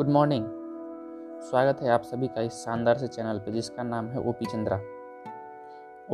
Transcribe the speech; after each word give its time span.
Good 0.00 0.08
morning 0.08 0.44
स्वागत 1.40 1.80
है 1.82 1.88
आप 1.90 2.02
सभी 2.02 2.26
का 2.26 2.40
इस 2.40 2.52
शानदार 2.54 2.98
से 2.98 3.06
चैनल 3.08 3.38
पे, 3.38 3.52
जिसका 3.52 3.82
नाम 3.82 4.06
है 4.08 4.20
OP 4.20 4.46
Chandra 4.46 4.76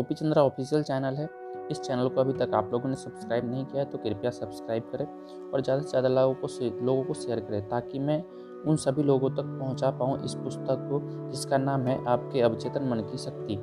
OP 0.00 0.14
Chandra 0.14 0.42
official 0.44 0.82
channel 0.82 1.16
है। 1.16 1.28
इस 1.70 1.80
चैनल 1.80 2.08
को 2.08 2.20
अभी 2.20 2.32
तक 2.34 2.54
आप 2.54 2.72
लोगों 2.72 2.88
ने 2.88 2.96
सब्सक्राइब 2.96 3.50
नहीं 3.50 3.64
किया 3.64 3.82
है 3.82 3.90
तो 3.90 3.98
कृपया 3.98 4.30
सब्सक्राइब 4.30 4.90
करें 4.92 5.06
और 5.52 5.62
ज़्यादा 5.62 5.82
से 5.82 5.88
ज़्यादा 5.88 6.08
लोगों 6.10 6.34
को 6.36 6.84
लोगों 6.84 7.04
को 7.04 7.14
शेयर 7.14 7.40
करें, 7.40 7.68
ताकि 7.68 7.98
मैं 8.00 8.22
उन 8.64 8.76
सभी 8.76 9.02
लोगों 9.02 9.30
तक 9.30 9.56
पहुँचा 9.60 9.90
पाऊँ 9.92 10.18
इस 10.24 10.34
पुस्तक 10.34 10.86
को, 10.90 11.00
जिसका 11.30 11.58
नाम 11.58 11.86
है 11.86 12.04
आपके 12.08 12.40
अवचेतन 12.40 12.88
मन 12.88 13.08
की 13.12 13.18
शक्ति। 13.20 13.60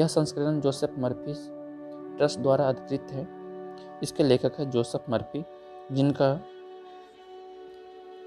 यह 0.00 0.06
संस्करण 0.08 0.60
जोसेफ 0.60 0.94
मर्फी 0.98 1.34
ट्रस्ट 2.16 2.40
द्वारा 2.40 2.68
अधिकृत 2.68 3.12
है। 3.12 3.28
इसके 4.02 4.22
लेखक 4.22 4.60
है 4.60 4.70
जोसेफ 4.70 5.10
मर्फी, 5.10 5.44
जिनका 5.92 6.38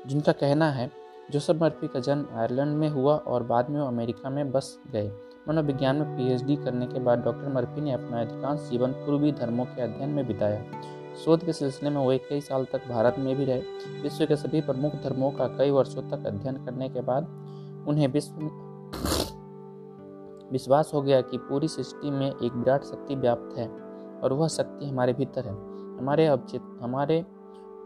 जिनका 0.07 0.31
कहना 0.33 0.71
है 0.71 0.91
जोसेफ 1.31 1.61
मर्फी 1.61 1.87
का 1.87 1.99
जन्म 1.99 2.25
आयरलैंड 2.35 2.77
में 2.77 2.89
हुआ 2.89 3.15
और 3.15 3.43
बाद 3.43 3.69
में 3.69 3.79
वो 3.81 3.87
अमेरिका 3.87 4.29
में 4.29 4.51
बस 4.51 4.79
गए। 4.91 5.11
मनोविज्ञान 5.47 5.95
में 5.95 6.17
पीएचडी 6.17 6.55
करने 6.55 6.87
के 6.87 6.99
बाद 6.99 7.19
डॉक्टर 7.19 7.53
मर्फी 7.53 7.81
ने 7.81 7.91
अपना 7.91 8.21
अधिकांश 8.21 8.69
जीवन 8.69 8.91
पूर्वी 8.91 9.31
धर्मों 9.31 9.65
के 9.65 9.81
अध्ययन 9.81 10.09
में 10.09 10.27
बिताया। 10.27 10.63
शोध 11.15 11.45
के 11.45 11.53
सिलसिले 11.53 11.89
में 11.89 11.97
वो 11.97 12.17
कई 12.29 12.41
साल 12.41 12.65
तक 12.65 12.87
भारत 12.89 13.15
में 13.19 13.35
भी 13.35 13.45
रहे। 13.45 13.61
विश्व 14.01 14.25
के 14.25 14.35
सभी 14.35 14.61
प्रमुख 14.61 14.95
धर्मों 15.03 15.31
का 15.31 15.47
कई 15.47 15.71
वर्षों 15.71 16.01
तक 16.01 16.25
अध्ययन 16.25 16.65
करने 16.65 16.89
के 16.89 17.01
बाद 17.01 17.23
उन्हें 17.87 18.07
विश्व 18.07 18.33
विश्वास 20.51 20.91
हो 20.93 21.01
गया 21.01 21.21
कि 21.21 21.37
पूरी 21.37 21.67
सृष्टि 21.67 22.11
में 22.11 22.27
एक 22.27 22.53
विराट 22.53 22.83
शक्ति 22.83 23.15
व्याप्त 23.15 23.57
है 23.57 23.67
और 24.23 24.33
वह 24.33 24.47
शक्ति 24.47 24.89
हमारे 24.89 25.13
भीतर 25.13 25.45
है। 25.45 25.53
हमारे 25.97 26.25
अवचेत, 26.27 26.61
हमारे 26.81 27.25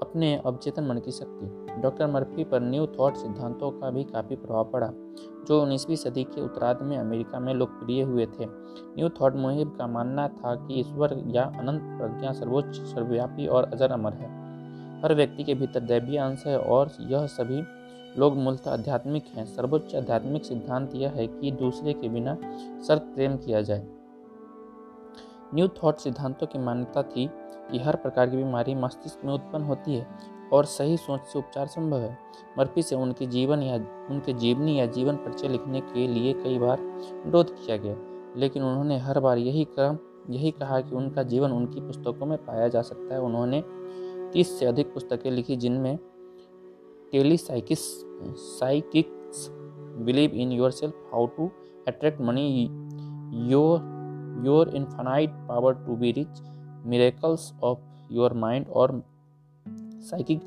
अपने 0.01 0.35
अवचेतन 0.45 0.83
मन 0.83 0.97
की 0.97 1.11
शक्ति। 1.11 1.81
डॉक्टर 1.81 2.07
मर्फी 2.07 2.43
पर 2.43 2.61
न्यू 2.61 2.85
थॉट 2.87 3.15
सिद्धांतों 3.15 3.71
का 3.71 3.89
भी 3.89 4.03
काफ़ी 4.03 4.35
प्रभाव 4.35 4.69
पड़ा, 4.71 4.89
जो 5.47 5.61
उन्नीसवीं 5.61 5.95
सदी 5.95 6.23
के 6.23 6.41
उत्तरार्ध 6.41 6.81
में 6.81 6.97
अमेरिका 6.97 7.39
में 7.39 7.53
लोकप्रिय 7.53 8.01
हुए 8.01 8.25
थे। 8.25 8.45
न्यू 8.45 9.09
थॉट 9.09 9.35
मुहिब 9.35 9.75
का 9.77 9.87
मानना 9.87 10.27
था 10.27 10.55
कि 10.55 10.79
ईश्वर 10.79 11.17
या 11.27 11.43
अनंत 11.59 11.81
प्रज्ञा 11.99 12.31
सर्वोच्च, 12.31 12.75
सर्वव्यापी 12.75 13.47
और 13.47 13.63
अजर 13.63 13.91
अमर 13.91 14.13
है। 14.13 14.31
हर 15.01 15.13
व्यक्ति 15.13 15.43
के 15.43 15.53
भीतर 15.53 15.79
दैवीय 15.79 16.17
अंश 16.17 16.45
है 16.47 16.59
और 16.59 16.91
यह 17.01 17.25
सभी 17.27 17.63
लोग 18.19 18.35
मूलतः 18.37 18.71
आध्यात्मिक 18.71 19.25
हैं। 19.27 19.45
सर्वोच्च 19.45 19.95
आध्यात्मिक 19.95 20.45
सिद्धांत 20.45 20.95
यह 20.95 21.11
है 21.11 21.27
कि 21.27 21.51
दूसरे 21.51 21.93
के 21.93 22.09
बिना 22.09 22.35
शर्त 22.87 23.01
प्रेम 23.15 23.37
किया 23.37 23.61
जाए। 23.61 23.87
न्यू 25.53 25.67
थॉट 25.67 25.97
सिद्धांतों 25.97 26.47
की 26.47 26.59
मान्यता 26.59 27.03
थी 27.03 27.29
कि 27.71 27.79
हर 27.79 27.95
प्रकार 27.95 28.29
की 28.29 28.37
बीमारी 28.37 28.75
मस्तिष्क 28.75 29.25
में 29.25 29.33
उत्पन्न 29.33 29.63
होती 29.63 29.95
है 29.95 30.07
और 30.53 30.65
सही 30.65 30.97
सोच 30.97 31.21
से 31.23 31.39
उपचार 31.39 31.67
संभव 31.67 31.99
है। 31.99 32.17
मर्फी 32.57 32.81
से 32.81 32.95
उनके 32.95 33.25
जीवन 33.25 33.61
या, 33.63 33.75
उनके 34.09 34.33
जीवनी 34.33 34.79
या 34.79 34.85
जीवन 34.85 35.15
परिचय 35.15 35.47
लिखने 35.47 35.81
के 35.81 36.07
लिए 36.07 36.33
कई 36.33 36.57
बार 36.59 36.79
अनुरोध 36.79 37.55
किया 37.55 37.77
गया, 37.77 37.95
लेकिन 38.37 38.63
उन्होंने 38.63 38.97
हर 38.97 39.19
बार 39.19 39.37
यही 39.37 39.63
क्रम, 39.69 39.97
यही 40.29 40.51
कहा 40.51 40.79
कि 40.81 40.95
उनका 40.95 41.23
जीवन 41.23 41.51
उनकी 41.51 41.81
पुस्तकों 41.81 42.25
में 42.25 42.37
पाया 42.37 42.67
जा 42.67 42.81
सकता 42.81 43.13
है। 43.13 43.21
उन्होंने 43.21 43.63
तीस 44.33 44.57
से 44.59 44.65
अधिक 44.65 44.93
पुस्तकें 44.93 45.31
लिखी, 45.31 45.55
जिनमें 45.55 45.97
tele 47.11 47.37
psychics 47.37 47.79
psychics, 48.59 49.47
believe 49.99 50.31
in 50.31 50.51
yourself 50.71 51.09
how 51.13 51.25
to 51.27 51.49
attract 51.87 52.21
money, 52.21 52.67
your 53.49 53.91
your 54.45 54.69
infinite 54.69 55.29
power 55.49 55.73
to 55.75 55.95
be 55.95 56.11
rich 56.11 56.41
miracles 56.85 57.53
of 57.63 57.79
your 58.11 58.33
mind 58.33 58.67
और 58.69 59.01
साइकिक 60.01 60.41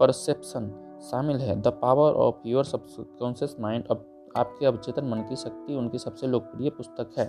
परसेप्शन 0.00 0.70
शामिल 1.10 1.36
है। 1.36 1.60
The 1.60 1.68
power 1.82 2.12
of 2.12 2.46
your 2.46 2.64
subconscious 2.64 3.56
mind 3.60 3.86
अब 3.86 4.04
आपके 4.36 4.66
अवचेतन 4.66 5.04
मन 5.04 5.22
की 5.28 5.36
शक्ति 5.36 5.74
उनकी 5.74 5.98
सबसे 5.98 6.26
लोकप्रिय 6.26 6.70
पुस्तक 6.70 7.18
है। 7.18 7.28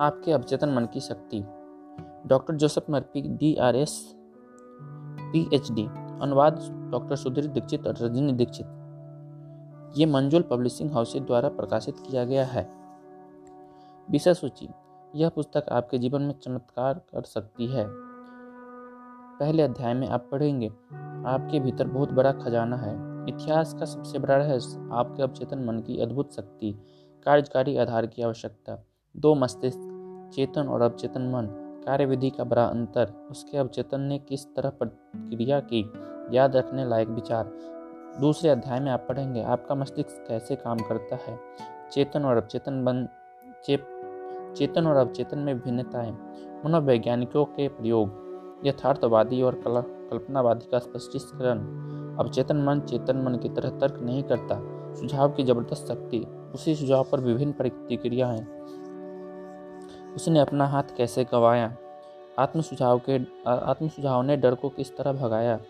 आपके 0.00 0.32
अवचेतन 0.32 0.68
मन 0.68 0.86
की 0.86 1.00
शक्ति। 1.00 1.44
Doctor 2.26 2.54
Joseph 2.54 2.90
Murphy 2.90 3.20
D 3.20 3.54
R 3.56 3.76
S 3.76 4.16
P 5.32 5.48
H 5.54 5.70
D 5.72 5.86
अनुवाद 6.22 6.60
डॉक्टर 6.92 7.16
सुधीर 7.16 7.46
दीक्षित 7.46 7.86
और 7.86 7.94
रजनी 7.96 8.32
दीक्षित। 8.32 8.66
ये 9.98 10.06
मंजुल 10.06 10.42
पब्लिशिंग 10.42 10.90
हाउस 10.90 11.16
द्वारा 11.16 11.48
प्रकाशित 11.48 11.94
किया 11.98 12.24
गया 12.24 12.44
है। 12.44 12.83
विषय 14.10 14.34
सूची। 14.34 14.68
यह 15.14 15.28
पुस्तक 15.28 15.66
आपके 15.72 15.98
जीवन 15.98 16.22
में 16.22 16.34
चमत्कार 16.38 16.94
कर 16.94 17.22
सकती 17.22 17.66
है। 17.66 17.86
पहले 19.38 19.62
अध्याय 19.62 19.94
में 19.94 20.08
आप 20.08 20.28
पढ़ेंगे, 20.32 20.68
आपके 21.26 21.60
भीतर 21.60 21.88
बहुत 21.88 22.12
बड़ा 22.12 22.32
खजाना 22.32 22.76
है। 22.76 22.94
इतिहास 23.28 23.74
का 23.74 23.84
सबसे 23.84 24.18
बड़ा 24.18 24.36
रहस्य, 24.36 24.88
आपके 24.92 25.22
अवचेतन 25.22 25.64
मन 25.64 25.78
की 25.78 26.00
अद्भुत 26.00 26.32
शक्ति, 26.32 26.72
कार्यकारी 27.24 27.76
आधार 27.76 28.06
की 28.06 28.22
आवश्यकता, 28.22 28.84
दो 29.16 29.34
मस्तिष्क, 29.34 29.80
चेतन 30.34 30.68
और 30.68 30.82
अवचेतन 30.82 31.22
मन, 31.22 31.46
कार्यविधि 31.86 32.30
का 32.30 32.44
बड़ा 32.44 32.64
अंतर, 32.64 33.28
उसके 33.30 33.58
अवचेतन 33.58 34.00
ने 34.00 34.18
किस 34.18 34.54
तरह 34.54 34.70
प्रक्रिया 34.70 35.60
की, 35.60 35.92
याद 36.36 36.56
रखने 36.56 36.84
लायक 36.84 37.08
विचार। 37.08 37.52
दूसरे 38.20 38.50
अध्याय 38.50 38.80
में 38.80 38.92
आप 38.92 39.06
पढ़ेंगे, 39.08 39.42
आपका 39.42 39.74
मस्तिष्क 39.74 40.24
कैसे 40.28 40.56
काम 40.56 40.78
करता 40.78 41.16
है? 41.16 41.38
चेतन 41.92 42.24
और 42.24 42.36
अवचेतन 42.36 42.74
मन 42.74 43.08
चेप 43.64 43.93
चेतन 44.56 44.86
और 44.86 44.96
अवचेतन 44.96 45.38
में 45.38 45.58
भिन्नताएँ 45.58 46.12
मनोवैज्ञानिकों 46.66 47.44
के 47.44 47.68
प्रयोग, 47.68 48.24
यथार्थवादी 48.64 49.42
और 49.42 49.54
कला, 49.54 49.80
कल्पनावादी 49.80 50.68
का 50.70 50.78
स्पष्टीकरण। 50.78 51.58
अवचेतन 52.18 52.56
मन 52.56 52.80
चेतन 52.80 53.16
मन 53.16 53.38
की 53.38 53.48
तरह 53.48 53.70
तर्क 53.70 54.00
नहीं 54.02 54.22
करता। 54.22 54.62
सुझाव 54.94 55.30
की 55.30 55.42
ज़बरदस्त 55.42 55.88
शक्ति, 55.88 56.26
उसी 56.54 56.74
सुझाव 56.74 57.06
पर 57.12 57.20
विभिन्न 57.20 57.52
प्रतिक्रियाएँ 57.52 58.46
उसने 60.14 60.40
अपना 60.40 60.66
हाथ 60.66 60.82
कैसे 60.96 61.24
गंवाया? 61.24 61.76
आत्म 62.38 62.60
सुझाव 62.60 63.00
के, 63.10 63.18
आत्म 63.50 63.88
सुझाव 63.88 64.22
ने 64.22 64.36
डर 64.36 64.54
को 64.54 64.68
किस 64.68 64.96
तरह 64.96 65.12
भगाया? 65.12 65.60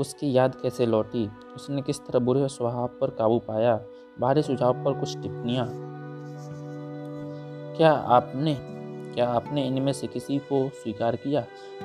उसकी 0.00 0.32
याद 0.32 0.54
कैसे 0.54 0.86
लौटी? 0.86 1.30
उसने 1.56 1.82
किस 1.82 1.98
तरह 1.98 2.18
बुरे 2.18 2.48
स्वभाव 2.48 2.88
पर 2.88 3.10
काबू 3.10 3.38
पाया? 3.38 3.80
बाहरी 4.20 4.42
सुझाव 4.42 4.84
पर 4.84 5.00
कुछ 5.00 5.18
टिप्पणियाँ। 5.18 5.66
क्या 7.76 7.92
आपने 7.92 8.56
क्या 9.14 9.28
आपने 9.28 9.66
इनमें 9.66 9.92
से 9.92 10.06
किसी 10.06 10.38
को 10.38 10.68
स्वीकार 10.68 11.16
किया? 11.16 11.44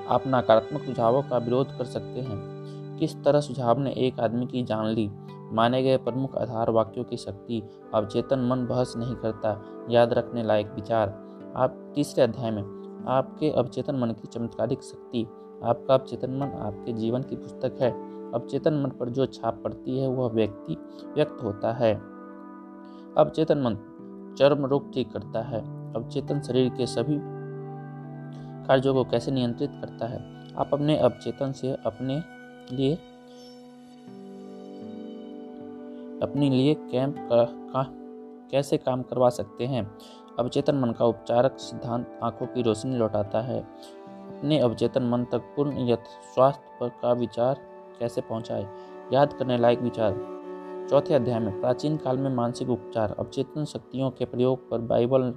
आप 0.09 0.23
नकारात्मक 0.27 0.81
सुझावों 0.81 1.21
का 1.21 1.37
विरोध 1.37 1.77
कर 1.77 1.85
सकते 1.85 2.21
हैं। 2.21 2.97
किस 2.97 3.23
तरह 3.23 3.41
सुझाव 3.41 3.79
ने 3.79 3.91
एक 3.91 4.19
आदमी 4.19 4.45
की 4.45 4.63
जान 4.63 4.85
ली? 4.85 5.11
माने 5.53 5.83
गए 5.83 5.97
प्रमुख 5.97 6.35
आधार 6.35 6.69
वाक्यों 6.69 7.03
की 7.03 7.17
शक्ति 7.17 7.63
अवचेतन 7.93 8.39
मन 8.39 8.65
बहस 8.65 8.93
नहीं 8.97 9.15
करता, 9.15 9.61
याद 9.89 10.13
रखने 10.13 10.43
लायक 10.43 10.71
विचार। 10.75 11.09
आप 11.55 11.91
तीसरे 11.95 12.23
अध्याय 12.23 12.51
में, 12.51 12.63
आपके 13.07 13.51
अवचेतन 13.51 13.95
मन 13.95 14.11
की 14.11 14.27
चमत्कारिक 14.27 14.81
शक्ति, 14.81 15.23
आपका 15.63 15.93
अवचेतन 15.93 16.31
मन 16.31 16.47
आपके 16.47 16.93
जीवन 16.93 17.21
की 17.21 17.35
पुस्तक 17.35 17.77
है। 17.81 17.91
अवचेतन 18.31 18.73
मन 18.73 18.89
पर 18.89 19.09
जो 19.09 19.25
छाप 19.25 19.61
पड़ती 19.63 19.99
है, 19.99 20.07
वह 20.07 20.29
व्यक्ति 20.29 20.77
व्यक्त 21.15 21.37
होता 21.43 21.73
है। 21.73 21.95
अवचेतन 23.17 23.57
मन 23.57 23.93
चर्म 24.37 24.65
रोग 24.65 24.93
ठीक 24.93 25.11
करता 25.11 25.41
है। 25.41 25.76
अवचेतन 25.95 26.41
शरीर 26.41 26.69
के 26.69 26.85
सभी 26.85 27.19
कार्यों 28.67 28.93
को 28.93 29.03
कैसे 29.03 29.31
नियंत्रित 29.31 29.71
करता 29.73 30.07
है? 30.07 30.19
आप 30.55 30.69
अपने 30.73 30.97
अवचेतन 30.97 31.51
से 31.51 31.71
अपने 31.85 32.23
लिए 32.75 32.95
अपने 36.23 36.49
लिए 36.49 36.73
कैंप 36.73 37.15
का, 37.17 37.43
का 37.45 37.83
कैसे 38.51 38.77
काम 38.77 39.01
करवा 39.01 39.29
सकते 39.29 39.65
हैं? 39.65 39.97
अवचेतन 40.39 40.75
मन 40.75 40.91
का 40.91 41.05
उपचारक 41.05 41.57
सिद्धांत 41.57 42.19
आँखों 42.23 42.47
की 42.47 42.61
रोशनी 42.61 42.97
लौटाता 42.97 43.41
है। 43.41 43.59
अपने 43.59 44.59
अवचेतन 44.59 45.03
मन 45.03 45.23
तक 45.23 45.37
पूर्ण 45.37 45.89
यथ 45.89 46.33
स्वास्थ्य 46.33 46.77
पर 46.79 46.89
का 46.89 47.13
विचार 47.13 47.57
कैसे 47.99 48.21
पहुँचाए? 48.21 48.67
याद 49.13 49.33
करने 49.33 49.57
लायक 49.57 49.79
विचार। 49.79 50.36
चौथे 50.89 51.13
अध्याय 51.13 51.39
में, 51.39 51.59
प्राचीन 51.59 51.97
काल 51.97 52.17
में 52.17 52.35
मानसिक 52.35 52.69
उपचार, 52.69 53.15
अवचेतन 53.19 53.65
शक्तियों 53.65 54.11
के 54.11 54.25
प्रयोग 54.25 54.69
पर 54.69 54.79
बाइबल 54.79 55.33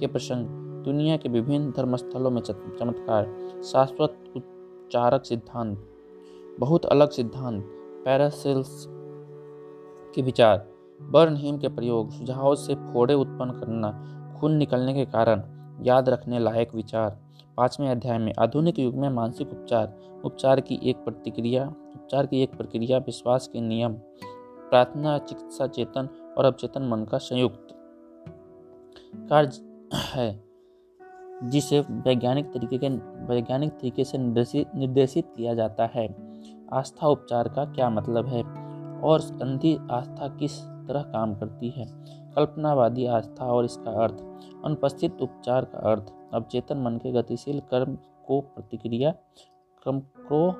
के 0.00 0.06
प्रसंग, 0.06 0.46
दुनिया 0.84 1.16
के 1.16 1.28
विभिन्न 1.28 1.70
धर्मस्थलों 1.70 2.30
में 2.30 2.42
चमत्कार, 2.42 3.24
शाश्वत 3.64 4.32
उच्चारक 4.36 5.24
सिद्धांत, 5.24 5.78
बहुत 6.60 6.84
अलग 6.84 7.10
सिद्धांत, 7.10 7.64
पैरासेल्स 8.04 8.86
के 10.14 10.22
विचार 10.22 10.66
बर्न 11.02 11.36
हिम 11.36 11.58
के 11.58 11.68
प्रयोग, 11.68 12.10
सुझाव 12.10 12.54
से 12.54 12.74
फोड़े 12.74 13.14
उत्पन्न 13.14 13.50
करना, 13.50 13.90
खून 14.40 14.52
निकलने 14.52 14.94
के 14.94 15.04
कारण, 15.04 15.42
याद 15.82 16.08
रखने 16.08 16.38
लायक 16.38 16.74
विचार। 16.74 17.18
पाँचवें 17.56 17.88
अध्याय 17.88 18.18
में, 18.18 18.32
आधुनिक 18.38 18.78
युग 18.78 18.94
में 18.94 19.08
मानसिक 19.08 19.52
उपचार 19.52 19.96
उपचार 20.24 20.60
की 20.60 20.80
एक 20.82 20.96
प्रतिक्रिया, 20.96 21.66
उपचार 21.68 22.26
की 22.26 22.42
एक 22.42 22.56
प्रक्रिया, 22.56 22.98
विश्वास 22.98 23.50
के 23.52 23.60
नियम 23.60 23.96
प्रार्थना, 24.70 25.18
चिकित्सा, 25.18 25.66
चेतन 25.66 26.34
और 26.38 26.44
अवचेतन 26.44 26.82
मन 26.82 27.04
का 27.04 27.18
संयुक्त 27.18 27.68
कार्य 29.14 29.50
है, 29.94 30.44
जिसे 31.44 31.80
वैज्ञानिक 31.80 32.46
तरीके 32.46 32.78
के, 32.78 32.88
वैज्ञानिक 33.26 33.72
तरीके 33.72 34.04
से 34.04 34.18
निर्देशित 34.18 34.74
निर्देशित 34.74 35.28
किया 35.36 35.54
जाता 35.54 35.86
है। 35.86 36.16
आस्था 36.72 37.08
उपचार 37.08 37.48
का 37.48 37.64
क्या 37.64 37.90
मतलब 37.90 38.26
है? 38.26 38.42
और 39.00 39.20
अंधी 39.20 39.78
आस्था 39.90 40.28
किस 40.28 40.60
तरह 40.62 41.02
काम 41.02 41.34
करती 41.34 41.68
है? 41.68 41.86
कल्पनावादी 42.36 43.06
आस्था 43.06 43.46
और 43.46 43.64
इसका 43.64 43.90
अर्थ, 43.90 44.24
अनुपस्थित 44.64 45.22
उपचार 45.22 45.64
का 45.64 45.78
अर्थ, 45.78 46.12
अवचेतन 46.34 46.78
मन 46.78 46.96
के 46.96 47.12
गतिशील 47.12 47.60
कर्म 47.60 47.98
को 48.26 48.40
प्रतिक्रिया, 48.40 49.10
क्रम 49.82 50.00
को, 50.00 50.52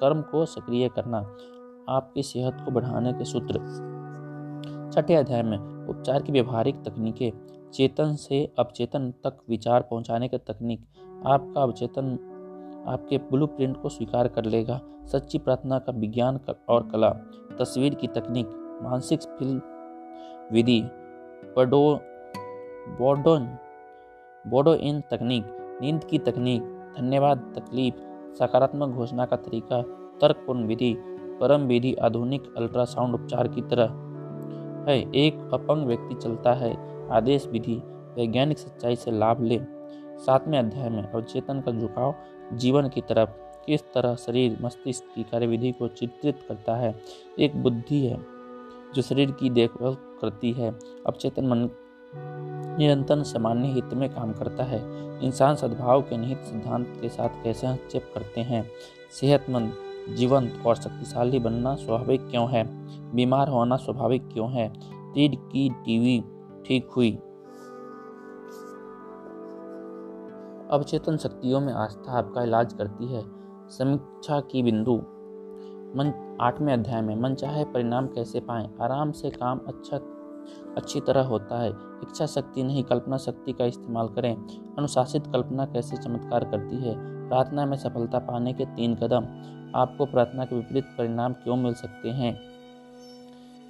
कर्म 0.00 0.22
को 0.22 0.46
सक्रिय 0.46 0.88
करना। 0.88 1.36
आपकी 1.90 2.22
सेहत 2.22 2.56
को 2.64 2.70
बढ़ाने 2.70 3.12
के 3.12 3.24
सूत्र। 3.24 3.58
छठे 4.94 5.14
अध्याय 5.14 5.42
में, 5.42 5.86
उपचार 5.86 6.22
की 6.22 6.32
व्यवहारिक 6.32 6.74
तकनीकें, 6.76 7.30
चेतन 7.70 8.14
से 8.14 8.52
अवचेतन 8.58 9.10
तक 9.10 9.38
विचार 9.48 9.82
पहुँचाने 9.82 10.28
की 10.28 10.38
तकनीक, 10.38 10.80
आपका 11.26 11.62
अवचेतन 11.62 12.18
आपके 12.88 13.18
ब्लूप्रिंट 13.18 13.82
को 13.82 13.88
स्वीकार 13.88 14.28
कर 14.28 14.44
लेगा। 14.44 14.80
सच्ची 15.06 15.38
प्रार्थना 15.38 15.78
का 15.78 15.92
विज्ञान 15.92 16.40
और 16.68 16.88
कला, 16.88 17.10
तस्वीर 17.58 17.94
की 17.94 18.06
तकनीक, 18.06 18.46
मानसिक 18.82 19.20
फ़िल्म 19.20 19.60
विधि, 20.52 20.80
बडो 21.56 22.00
बोडोन 22.98 23.46
बोडो 24.46 24.74
इन 24.74 25.00
तकनीक, 25.00 25.44
नींद 25.82 26.04
की 26.04 26.18
तकनीक, 26.18 26.62
धन्यवाद, 26.98 27.52
तकलीफ़, 27.56 27.94
सकारात्मक 28.34 28.88
घोषणा 28.88 29.26
का 29.26 29.36
तरीका, 29.36 29.82
तर्कपूर्ण 30.20 30.66
विधि 30.66 31.09
परम 31.40 31.60
विधि 31.60 31.94
आधुनिक 31.94 32.54
अल्ट्रासाउंड 32.56 33.14
उपचार 33.14 33.48
की 33.48 33.62
तरह 33.62 34.10
है। 34.90 35.12
एक 35.14 35.50
अपंग 35.54 35.86
व्यक्ति 35.86 36.14
चलता 36.14 36.52
है, 36.52 37.00
आदेश 37.10 37.46
विधि, 37.46 37.76
वैज्ञानिक 38.16 38.58
सच्चाई 38.58 38.96
से 38.96 39.10
लाभ 39.10 39.42
ले। 39.42 39.60
सातवें 40.18 40.58
अध्याय 40.58 40.88
में, 40.88 41.12
अवचेतन 41.12 41.60
का 41.60 41.72
झुकाव 41.72 42.14
जीवन 42.52 42.88
की 42.88 43.00
तरफ़, 43.00 43.30
किस 43.66 43.92
तरह 43.94 44.14
शरीर, 44.14 44.58
मस्तिष्क 44.62 45.04
की 45.14 45.22
कार्यविधि 45.22 45.72
को 45.72 45.88
चित्रित 45.88 46.38
करता 46.48 46.76
है? 46.76 46.94
एक 47.38 47.62
बुद्धि 47.62 48.06
है, 48.06 48.18
जो 48.94 49.02
शरीर 49.02 49.30
की 49.30 49.50
देखभाल 49.50 49.94
करती 49.94 50.52
है। 50.52 50.70
अवचेतन 51.06 51.46
मन 51.46 51.70
निरंतर 52.78 53.22
सामान्य 53.22 53.68
हित 53.68 53.94
में 53.94 54.10
काम 54.10 54.32
करता 54.32 54.64
है। 54.64 54.80
इंसान 55.24 55.54
सद्भाव 55.54 56.02
के 56.02 56.16
निहित 56.16 56.38
सिद्धांत 56.38 56.98
के 57.00 57.08
साथ 57.08 57.28
कैसे 57.28 57.66
हस्तक्षेप 57.66 58.10
करते 58.14 58.40
हैं? 58.40 58.70
सेहतमंद 59.12 59.72
जीवंत 60.08 60.62
और 60.66 60.74
शक्तिशाली 60.74 61.38
बनना 61.38 61.74
स्वाभाविक 61.74 62.28
क्यों 62.30 62.50
है? 62.50 62.64
बीमार 63.14 63.48
होना 63.48 63.76
स्वाभाविक 63.76 64.28
क्यों 64.28 64.50
है? 64.50 64.72
रीढ़ 65.14 65.34
की 65.34 65.70
टीवी 65.70 66.24
ठीक 66.66 66.90
हुई। 66.90 67.18
अवचेतन 70.70 71.16
शक्तियों 71.16 71.60
में 71.60 71.72
आस्था 71.72 72.12
आपका 72.12 72.42
इलाज 72.42 72.72
करती 72.72 73.06
है। 73.06 73.24
समीक्षा 73.68 74.40
की 74.40 74.62
बिंदु। 74.62 74.96
मन 75.96 76.38
आठवें 76.40 76.72
अध्याय 76.72 77.00
में, 77.00 77.16
मन 77.16 77.34
चाहे 77.34 77.64
परिणाम 77.64 78.06
कैसे 78.06 78.40
पाएँ, 78.40 78.70
आराम 78.80 79.12
से 79.12 79.30
काम 79.30 79.60
अच्छा 79.68 79.96
अच्छी 80.76 81.00
तरह 81.00 81.26
होता 81.26 81.60
है। 81.60 81.70
इच्छा 82.02 82.26
शक्ति 82.26 82.62
नहीं, 82.62 82.84
कल्पना 82.84 83.16
शक्ति 83.16 83.52
का 83.52 83.64
इस्तेमाल 83.64 84.08
करें। 84.08 84.36
अनुशासित 84.78 85.26
कल्पना 85.26 85.66
कैसे 85.66 85.96
चमत्कार 85.96 86.44
करती 86.44 86.76
है? 86.76 87.19
प्रार्थना 87.30 87.66
में 87.66 87.76
सफलता 87.76 88.18
पाने 88.18 88.52
के 88.52 88.64
तीन 88.64 88.94
कदम 88.94 89.22
आपको 89.74 90.06
प्रार्थना 90.06 90.44
के 90.44 90.56
विपरीत 90.56 90.84
परिणाम 90.84 91.32
क्यों 91.32 91.56
मिल 91.56 91.74
सकते 91.74 92.08
हैं? 92.08 92.40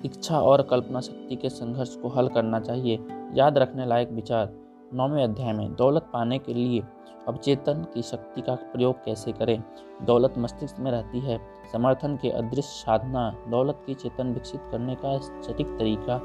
इच्छा 0.05 0.41
और 0.41 0.63
कल्पना 0.63 1.01
शक्ति 1.01 1.37
के 1.37 1.49
संघर्ष 1.49 1.97
को 1.97 2.09
हल 2.09 2.29
करना 2.29 2.61
चाहिए। 2.61 2.99
याद 3.35 3.59
रखने 3.59 3.87
लायक 3.87 4.11
विचार। 4.11 4.53
नौवें 4.95 5.25
अध्याय 5.25 5.53
में, 5.53 5.75
दौलत 5.75 6.03
पाने 6.13 6.39
के 6.39 6.55
लिए 6.55 6.83
अवचेतन 7.29 7.87
की 7.95 8.03
शक्ति 8.03 8.41
का 8.41 8.55
प्रयोग 8.55 9.05
कैसे 9.05 9.33
करें? 9.33 9.63
दौलत 10.03 10.35
मस्तिष्क 10.39 10.77
में 10.79 10.91
रहती 10.91 11.21
है। 11.21 11.41
समर्थन 11.73 12.17
के 12.17 12.31
अदृश्य 12.31 12.63
साधना 12.63 13.37
दौलत 13.49 13.83
की 13.87 13.95
चेतन 13.95 14.33
विकसित 14.35 14.61
करने 14.71 14.95
का 14.95 15.19
सटीक 15.19 15.67
तरीका। 15.67 16.21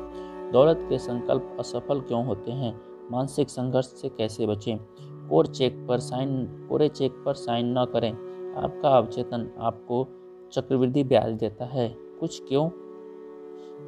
दौलत 0.51 0.79
के 0.81 0.97
संकल्प 0.97 1.57
असफल 1.59 1.99
क्यों 1.99 2.25
होते 2.25 2.51
हैं? 2.51 2.81
मानसिक 3.11 3.49
संघर्ष 3.49 3.85
से 3.85 4.09
कैसे 4.09 4.47
बचें? 4.47 4.77
कोर 5.30 5.48
चेक 5.48 5.86
पर 5.88 6.00
साइन 6.00 6.45
कोरे 6.69 6.89
चेक 6.89 7.12
पर 7.25 7.33
साइन 7.33 7.77
न 7.77 7.86
करें। 7.86 8.12
आपका 8.56 8.89
अवचेतन 8.89 9.51
आपको 9.60 10.07
चक्रवृद्धि 10.54 11.04
ब्याज 11.04 11.33
देता 11.33 11.66
है। 11.66 11.95
कुछ 12.19 12.44
क्यों? 12.48 12.69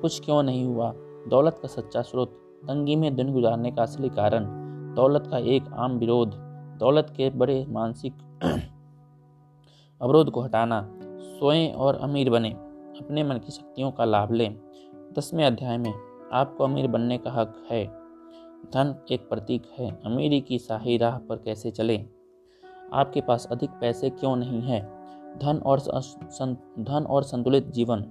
कुछ 0.02 0.22
क्यों 0.26 0.44
नहीं 0.44 0.66
हुआ? 0.66 0.94
दौलत 1.28 1.60
का 1.62 1.68
सच्चा 1.68 2.02
स्रोत, 2.02 2.30
तंगी 2.64 2.96
में 2.96 3.16
दिन 3.16 3.34
गुजारने 3.34 3.72
का 3.72 3.82
असली 3.82 4.10
कारण। 4.10 4.46
दौलत 4.96 5.28
का 5.28 5.38
एक 5.38 5.64
आम 5.74 5.98
विरोध, 5.98 6.32
दौलत 6.80 7.14
के 7.18 7.30
बड़े 7.30 7.66
मानसिक 7.70 8.14
अवरोध 10.02 10.32
को 10.32 10.42
हटाना। 10.42 10.94
सोएँ 11.22 11.72
और 11.72 11.96
अमीर 11.96 12.30
बने, 12.30 12.52
अपने 12.52 13.24
मन 13.24 13.36
की 13.36 13.52
शक्तियों 13.52 13.92
का 13.92 14.06
लाभ 14.06 14.32
लें। 14.32 14.60
दसवें 15.18 15.46
अध्याय 15.46 15.78
में, 15.78 15.94
आपको 16.34 16.64
अमीर 16.64 16.88
बनने 16.88 17.18
का 17.18 17.32
हक 17.32 17.68
है। 17.72 18.07
धन 18.66 18.96
एक 19.12 19.30
प्रतीक 19.30 19.64
है। 19.80 20.00
अमीरी 20.06 20.42
की 20.42 20.60
शाही 20.60 20.98
राह 20.98 21.18
पर 21.18 21.36
कैसे 21.36 21.72
चले? 21.72 22.06
आपके 22.94 23.22
पास 23.22 23.48
अधिक 23.52 23.70
पैसे 23.70 24.10
क्यों 24.10 24.36
नहीं 24.36 24.62
है? 24.62 24.82
धन 25.38 25.58
और 25.58 25.80
सं, 25.80 26.54
धन 26.80 27.06
और 27.10 27.24
संतुलित 27.24 27.68
जीवन। 27.68 28.06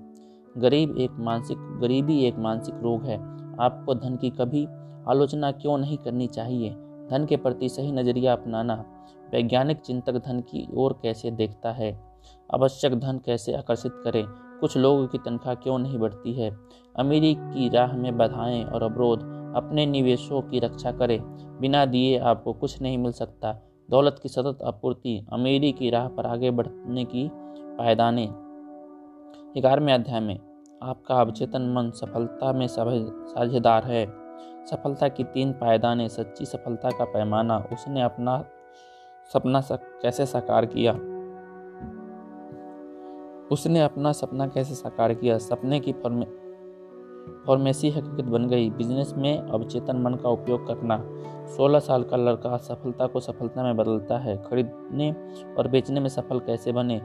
गरीब 0.59 0.99
एक 0.99 1.11
मानसिक 1.11 1.59
गरीबी 1.59 2.25
एक 2.25 2.37
मानसिक 2.37 2.75
रोग 2.83 3.03
है। 3.03 3.17
आपको 3.61 3.95
धन 3.95 4.17
की 4.17 4.31
कभी 4.31 4.67
आलोचना 5.09 5.53
क्यों 5.53 5.79
नहीं 5.79 5.99
करनी 5.99 6.27
चाहिए? 6.27 6.71
धन 7.11 7.27
के 7.29 7.37
प्रति 7.37 7.69
सही 7.69 7.93
नज़रिया 7.93 8.33
अपनाना। 8.33 8.85
वैज्ञानिक 9.33 9.77
चिंतक 9.77 10.13
धन 10.13 10.41
की 10.41 10.69
ओर 10.75 10.99
कैसे 11.03 11.31
देखता 11.31 11.73
है? 11.73 12.19
आवश्यक 12.55 13.01
धन 13.01 13.19
कैसे 13.19 13.53
आकर्षित 13.53 13.93
करें? 14.05 14.25
कुछ 14.61 14.77
लोगों 14.77 15.07
की 15.07 15.19
तनख्वाह 15.19 15.55
क्यों 15.55 15.79
नहीं 15.79 15.99
बढ़ती 15.99 16.33
है? 16.33 16.57
अमीरी 16.99 17.37
की 17.39 17.69
राह 17.69 17.97
में 17.97 18.19
बाधाएँ 18.19 18.65
और 18.65 18.83
अवरोध 18.83 19.21
अपने 19.57 19.87
निवेशों 19.87 20.43
की 20.43 20.59
रक्षा 20.59 20.93
करें। 20.93 21.21
बिना 21.61 21.85
दिए 21.87 22.19
आपको 22.19 22.53
कुछ 22.53 22.83
नहीं 22.83 22.99
मिल 22.99 23.13
सकता। 23.13 23.63
दौलत 23.91 24.21
की 24.23 24.29
सतत 24.29 24.59
आपूर्ति 24.65 25.27
अमीरी 25.33 25.73
की 25.73 25.91
राह 25.91 26.09
पर 26.09 26.27
आगे 26.27 26.51
बढ़ने 26.51 27.05
की 27.05 27.31
पायदाने। 27.79 28.29
ग्यारहवें 29.61 29.95
अध्याय 29.95 30.21
में 30.21 30.39
आपका 30.83 31.15
अवचेतन 31.15 31.75
मन 31.75 31.91
सफलता 31.91 32.53
में 32.53 32.67
साझेदार 32.67 33.85
है। 33.85 34.07
सफलता 34.67 35.09
की 35.09 35.25
तीन 35.25 35.53
पायदाने 35.53 36.09
सच्ची 36.09 36.45
सफलता 36.45 36.91
का 36.91 37.05
पैमाना। 37.05 37.59
उसने 37.73 38.03
अपना 38.03 38.45
सपना 39.33 39.61
सक, 39.61 39.81
कैसे 40.03 40.27
साकार 40.27 40.67
किया? 40.67 40.93
उसने 43.53 43.81
अपना 43.81 44.13
सपना 44.13 44.47
कैसे 44.47 44.75
साकार 44.75 45.15
किया? 45.15 45.39
सपने 45.39 45.81
की 45.81 45.93
फॉर्मे 47.47 47.73
फॉर्मेसी 47.73 47.91
हकीकत 47.91 48.25
बन 48.25 48.47
गई। 48.47 48.71
बिज़नेस 48.71 49.15
में 49.17 49.39
अवचेतन 49.39 49.97
मन 49.97 50.15
का 50.15 50.29
उपयोग 50.29 50.67
करना 50.67 51.05
16 51.47 51.79
साल 51.79 52.03
का 52.03 52.17
लड़का 52.17 52.57
सफलता 52.57 53.07
को 53.07 53.21
सफलता 53.21 53.63
में 53.63 53.77
बदलता 53.77 54.19
है। 54.19 54.37
खरीदने 54.37 55.15
और 55.59 55.69
बेचने 55.69 56.01
में 56.01 56.09
सफल 56.09 56.39
कैसे 56.39 56.73
बने? 56.73 57.03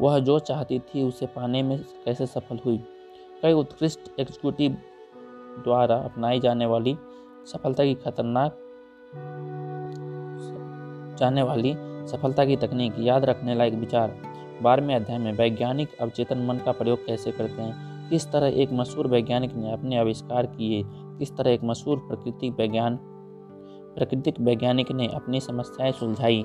वह 0.00 0.18
जो 0.18 0.38
चाहती 0.38 0.78
थी 0.78 1.02
उसे 1.02 1.26
पाने 1.26 1.62
में 1.62 1.84
कैसे 2.04 2.26
सफल 2.26 2.58
हुई? 2.66 2.84
कई 3.42 3.52
उत्कृष्ट 3.52 4.00
एग्जीक्यूटिव 4.20 4.72
द्वारा 5.64 5.96
अपनाई 5.96 6.40
जाने 6.40 6.66
वाली 6.66 6.96
सफलता 7.46 7.84
की 7.84 7.94
खतरनाक 7.94 8.58
जाने 11.18 11.42
वाली 11.42 11.74
सफलता 12.06 12.44
की 12.44 12.56
तकनीक 12.56 12.94
याद 12.98 13.24
रखने 13.24 13.54
लायक 13.54 13.74
विचार। 13.74 14.16
बारहवें 14.62 14.94
अध्याय 14.94 15.18
में 15.18 15.32
वैज्ञानिक 15.32 15.88
अवचेतन 16.00 16.38
मन 16.38 16.54
का 16.54 16.72
प्रयोग 16.72 17.06
कैसे 17.06 17.32
करते 17.32 17.62
हैं? 17.62 17.89
किस 18.10 18.32
तरह 18.32 18.46
एक 18.46 18.72
मशहूर 18.72 19.06
वैज्ञानिक 19.06 19.54
ने 19.54 19.72
अपने 19.72 19.98
आविष्कार 19.98 20.46
किए, 20.46 20.82
किस 20.86 21.36
तरह 21.36 21.50
एक 21.50 21.64
मशहूर 21.64 21.98
प्रकृति 21.98 22.50
वैज्ञान, 22.50 22.98
प्राकृतिक 23.96 24.40
वैज्ञानिक 24.40 24.92
ने 24.92 25.06
अपनी 25.06 25.40
समस्याएँ 25.40 25.92
सुलझाई? 25.92 26.44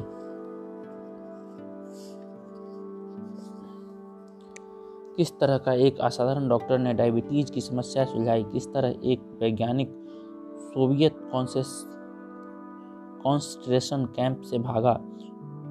किस 5.17 5.39
तरह 5.39 5.57
का 5.57 5.73
एक 5.73 5.99
असाधारण 5.99 6.49
डॉक्टर 6.49 6.77
ने 6.77 6.93
डायबिटीज़ 6.93 7.51
की 7.51 7.61
समस्या 7.61 8.05
सुलझाई? 8.05 8.43
किस 8.43 8.73
तरह 8.73 8.95
एक 9.03 9.39
वैज्ञानिक 9.41 9.89
सोवियत 10.57 11.29
कॉन्सेंट्रेशन 13.23 14.05
कैंप 14.05 14.41
से 14.41 14.59
भागा? 14.59 14.99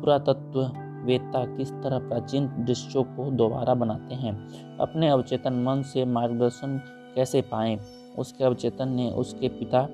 पुरातत्व 0.01 0.84
वेदता 1.05 1.57
किस 1.57 1.73
तरह 1.73 1.99
प्राचीन 1.99 2.47
दृश्यों 2.47 3.05
को 3.05 3.31
दोबारा 3.31 3.75
बनाते 3.75 4.15
हैं? 4.15 4.35
अपने 4.79 5.09
अवचेतन 5.09 5.53
मन 5.53 5.83
से 5.83 6.05
मार्गदर्शन 6.05 6.81
कैसे 7.15 7.43
पाएँ? 7.43 7.79
उसके 8.19 8.45
अवचेतन 8.45 8.89
ने 8.89 9.11
उसके 9.11 9.49
पिता 9.49 9.89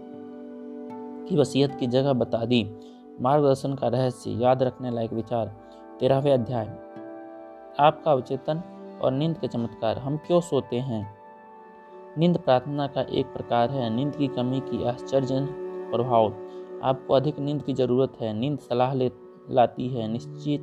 की 1.29 1.37
वसीयत 1.37 1.75
की 1.75 1.87
जगह 1.87 2.13
बता 2.13 2.45
दी। 2.45 2.75
मार्गदर्शन 3.21 3.75
का 3.75 3.89
रहस्य 3.89 4.31
याद 4.31 4.63
रखने 4.63 4.91
लायक 4.91 5.13
विचार। 5.13 5.47
तेरहवें 6.01 6.35
अध्याय। 6.35 6.67
आपका 7.81 8.13
अवचेतन 8.13 8.63
और 9.03 9.13
नींद 9.13 9.39
के 9.39 9.49
चमत्कार। 9.49 9.99
हम 9.99 10.17
क्यों 10.17 10.41
सोते 10.41 10.77
हैं? 10.77 11.15
नींद 12.19 12.39
प्रार्थना 12.39 12.87
का 12.87 13.01
एक 13.01 13.27
प्रकार 13.27 13.71
है। 13.71 13.91
नींद 13.91 14.17
की 14.17 14.29
कमी 14.29 14.61
की 14.61 14.85
आश्चर्य 14.85 15.49
प्रभाव 15.91 16.35
आपको 16.83 17.15
अधिक 17.15 17.39
नींद 17.39 17.63
की 17.63 17.73
ज़रूरत 17.75 18.13
है। 18.21 18.33
नींद 18.33 18.59
सलाह 18.59 18.95
ले, 18.95 19.11
लाती 19.51 19.89
है। 19.89 20.09
निश्चित 20.09 20.61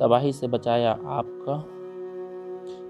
तबाही 0.00 0.32
से 0.32 0.48
बचाया 0.48 0.90
आपका। 0.92 1.64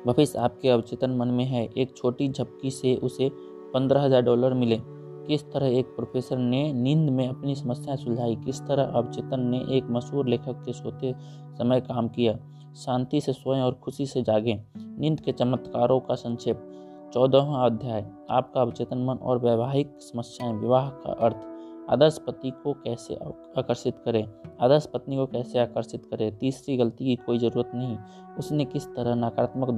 भविष्य 0.07 0.39
आपके 0.39 0.69
अवचेतन 0.69 1.11
मन 1.11 1.29
में 1.29 1.45
है। 1.45 1.69
एक 1.77 1.97
छोटी 1.97 2.29
झपकी 2.29 2.71
से 2.71 2.97
उसे 2.97 3.31
पंद्रह 3.75 4.01
हज़ार 4.01 4.23
डॉलर 4.23 4.55
मिले। 4.55 4.79
किस 5.27 5.53
तरह 5.53 5.67
एक 5.67 5.87
प्रोफेसर 5.87 6.39
ने 6.39 6.73
नींद 6.73 7.11
में 7.11 7.29
अपनी 7.29 7.55
समस्याएँ 7.55 7.97
सुलझाई? 7.97 8.37
किस 8.37 8.61
तरह 8.61 8.85
अवचेतन 8.85 9.41
ने 9.41 9.59
एक 9.77 9.85
मशहूर 9.91 10.29
लेखक 10.29 10.63
के 10.65 10.73
सोते 10.73 11.15
समय 11.59 11.81
काम 11.81 12.09
किया? 12.09 12.39
शांति 12.77 13.21
से 13.21 13.33
सोएँ 13.33 13.61
और 13.61 13.75
खुशी 13.75 14.07
से 14.07 14.23
जागें। 14.23 14.65
नींद 15.01 15.21
के 15.21 15.33
चमत्कारों 15.33 16.01
का 16.01 16.15
संक्षेप। 16.15 16.69
चौदहवा 17.15 17.67
अध्याय। 17.67 18.11
आपका 18.31 18.61
अवचेतन 18.61 18.99
मन 18.99 19.15
और 19.15 19.39
वैवाहिक 19.39 19.99
समस्याएँ। 20.01 20.53
विवाह 20.53 20.89
का 20.89 21.13
अर्थ। 21.13 21.52
आदर्श 21.91 22.19
पति 22.19 22.51
को 22.63 22.73
कैसे 22.75 23.15
आकर्षित 23.59 23.99
करें? 24.05 24.25
आदर्श 24.61 24.87
पत्नी 24.87 25.17
को 25.17 25.27
कैसे 25.27 25.59
आकर्षित 25.59 26.05
करें? 26.07 26.37
तीसरी 26.39 26.77
गलती 26.77 27.05
की 27.05 27.17
कोई 27.17 27.39
ज़रूरत 27.39 27.71
नहीं। 27.75 27.97
उसने 28.39 28.65
किस 28.65 28.87
तरह 28.87 29.15
नकारात्मक 29.15 29.71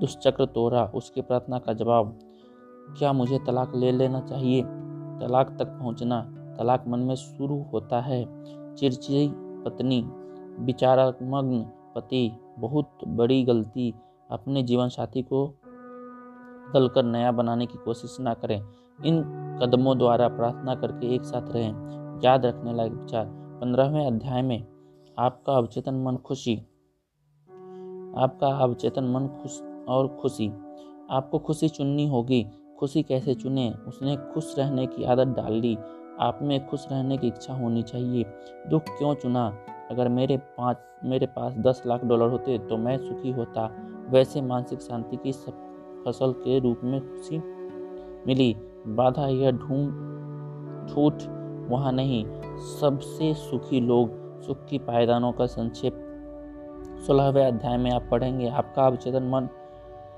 दुष्चक्र 0.00 0.46
तोड़ा? 0.46 0.84
उसकी 0.84 1.20
प्रार्थना 1.20 1.58
का 1.58 1.72
जवाब, 1.72 2.18
क्या 2.98 3.12
मुझे 3.12 3.38
तलाक 3.38 3.74
ले 3.76 3.92
लेना 3.92 4.20
चाहिए? 4.20 4.62
तलाक 5.20 5.56
तक 5.58 5.66
पहुँचना, 5.68 6.20
तलाक 6.58 6.84
मन 6.88 6.98
में 6.98 7.14
शुरू 7.14 7.62
होता 7.62 8.00
है। 8.00 8.24
चिड़चिड़ी 8.74 9.28
पत्नी 9.64 10.02
विचारात्मग्न 10.58 11.62
पति, 11.94 12.30
बहुत 12.58 12.98
बड़ी 13.08 13.42
गलती। 13.44 13.94
अपने 14.30 14.62
जीवन 14.62 14.88
साथी 14.88 15.22
को 15.22 15.46
बदलकर 16.68 17.02
नया 17.02 17.32
बनाने 17.32 17.66
की 17.66 17.78
कोशिश 17.78 18.16
ना 18.20 18.34
करें। 18.34 18.60
इन 19.06 19.38
कदमों 19.62 19.98
द्वारा 19.98 20.28
प्रार्थना 20.28 20.74
करके 20.74 21.14
एक 21.14 21.22
साथ 21.22 21.52
रहें। 21.52 21.92
याद 22.24 22.46
रखने 22.46 22.74
लायक 22.74 22.92
विचार। 22.92 23.26
पंद्रहवें 23.30 24.06
अध्याय 24.06 24.42
में 24.42 24.66
आपका 25.18 25.52
अवचेतन 25.52 25.94
मन 25.94 26.16
खुशी। 26.16 26.56
आपका 28.16 28.48
अवचेतन 28.48 29.04
मन 29.04 29.26
खुश 29.26 29.62
और 29.88 30.08
खुशी। 30.08 30.48
आपको 31.10 31.38
खुशी 31.38 31.68
चुननी 31.68 32.08
होगी। 32.08 32.46
खुशी 32.78 33.02
कैसे 33.02 33.34
चुने? 33.34 33.74
उसने 33.88 34.16
खुश 34.16 34.58
रहने 34.58 34.86
की 34.86 35.04
आदत 35.04 35.26
डाल 35.26 35.52
ली 35.52 35.78
आप 36.20 36.38
में 36.42 36.66
खुश 36.68 36.86
रहने 36.92 37.18
की 37.18 37.26
इच्छा 37.26 37.54
होनी 37.54 37.82
चाहिए। 37.82 38.24
दुख 38.70 38.82
क्यों 38.82 39.14
चुना? 39.14 39.56
अगर 39.90 40.08
मेरे 40.08 40.36
पाँच, 40.36 40.76
मेरे 41.04 41.26
पास 41.26 41.54
दस 41.54 41.82
लाख 41.86 42.04
डॉलर 42.04 42.28
होते 42.28 42.58
तो 42.58 42.76
मैं 42.76 42.98
सुखी 42.98 43.30
होता। 43.30 43.70
वैसे 44.08 44.42
मानसिक 44.42 44.80
शांति 44.80 45.16
की 45.16 45.32
सब 45.32 45.52
फ़सल 46.04 46.32
के 46.32 46.58
रूप 46.58 46.80
में 46.84 47.00
खुशी 47.00 47.38
मिली। 48.26 48.56
बाधा 48.86 49.26
यह 49.26 49.50
ढूंढ, 49.50 49.92
छूट 50.88 51.14
वहाँ 51.70 51.92
नहीं। 51.92 52.24
सबसे 52.56 53.34
सुखी 53.34 53.80
लोग 53.80 54.22
सुख 54.42 54.64
की 54.64 54.78
पायदानों 54.78 55.32
का 55.32 55.46
संक्षेप। 55.46 56.08
सोलहवें 57.06 57.46
अध्याय 57.46 57.76
में 57.76 57.90
आप 57.90 58.08
पढ़ेंगे, 58.10 58.48
आपका 58.48 58.86
अवचेतन 58.86 59.22
मन 59.22 59.48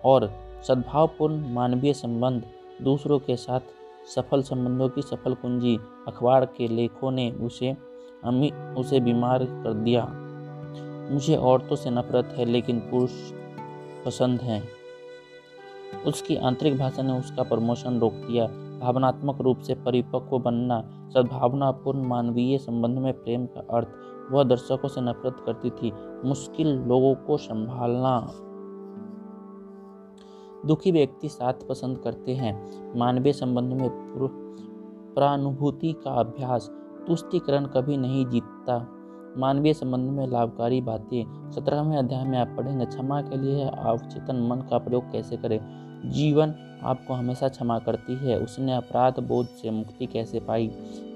और 0.04 0.30
सद्भावपूर्ण 0.62 1.54
मानवीय 1.54 1.92
संबंध 1.92 2.42
दूसरों 2.82 3.18
के 3.18 3.36
साथ 3.36 3.60
सफल 4.14 4.42
संबंधों 4.42 4.88
की 4.88 5.02
सफल 5.02 5.34
कुंजी 5.34 5.78
अखबार 6.08 6.44
के 6.44 6.68
लेखों 6.68 7.10
ने 7.10 7.30
उसे 7.30 7.76
अमी, 8.24 8.50
उसे 8.50 9.00
बीमार 9.00 9.44
कर 9.44 9.74
दिया। 9.74 10.08
मुझे 11.12 11.36
औरतों 11.36 11.76
से 11.76 11.90
नफरत 11.90 12.34
है, 12.38 12.44
लेकिन 12.44 12.78
पुरुष 12.78 13.10
पसंद 14.06 14.40
हैं। 14.40 14.68
उसकी 16.06 16.36
आंतरिक 16.36 16.78
भाषा 16.78 17.02
ने 17.02 17.18
उसका 17.18 17.42
प्रमोशन 17.42 17.98
रोक 17.98 18.12
दिया। 18.12 18.46
भावनात्मक 18.80 19.40
रूप 19.40 19.58
से 19.58 19.74
परिपक्व 19.74 20.38
बनना, 20.38 20.80
सद्भावनापूर्ण 21.14 22.06
मानवीय 22.06 22.58
संबंध 22.58 22.98
में 22.98 23.12
प्रेम 23.12 23.46
का 23.46 23.76
अर्थ, 23.76 23.88
वह 24.32 24.44
दर्शकों 24.44 24.88
से 24.88 25.00
नफरत 25.00 25.36
करती 25.46 25.70
थी, 25.70 25.92
मुश्किल 26.24 26.68
लोगों 26.68 27.14
को 27.14 27.36
संभालना। 27.36 28.32
दुखी 30.66 30.92
व्यक्ति 30.92 31.28
साथ 31.28 31.54
पसंद 31.68 31.98
करते 31.98 32.34
हैं। 32.34 32.54
मानवीय 32.98 33.32
संबंध 33.32 33.72
में 33.72 33.90
प्रानुभूति 35.14 35.92
का 35.92 36.10
अभ्यास, 36.10 36.70
तुष्टिकरण 37.06 37.64
कभी 37.66 37.96
नहीं 37.96 38.26
जीतता। 38.26 38.93
मानवीय 39.36 39.74
संबंध 39.74 40.10
में 40.10 40.26
लाभकारी 40.26 40.80
बातें। 40.80 41.50
सत्रहवें 41.50 41.96
अध्याय 41.96 42.24
में 42.24 42.38
आप 42.38 42.54
पढ़ेंगे, 42.56 42.84
क्षमा 42.84 43.22
के 43.22 43.36
लिए 43.36 43.68
अवचेतन 43.68 44.36
मन 44.36 44.56
का 44.56 44.78
प्रयोग 44.78 45.12
कैसे 45.12 45.36
करें? 45.36 45.60
जीवन 46.10 46.54
आपको 46.82 47.14
हमेशा 47.14 47.48
क्षमा 47.48 47.78
करती 47.78 48.16
है। 48.16 48.38
उसने 48.38 48.74
अपराध 48.74 49.20
बोध 49.20 49.46
से 49.46 49.70
मुक्ति 49.70 50.06
कैसे 50.06 50.40
पाई? 50.40 50.66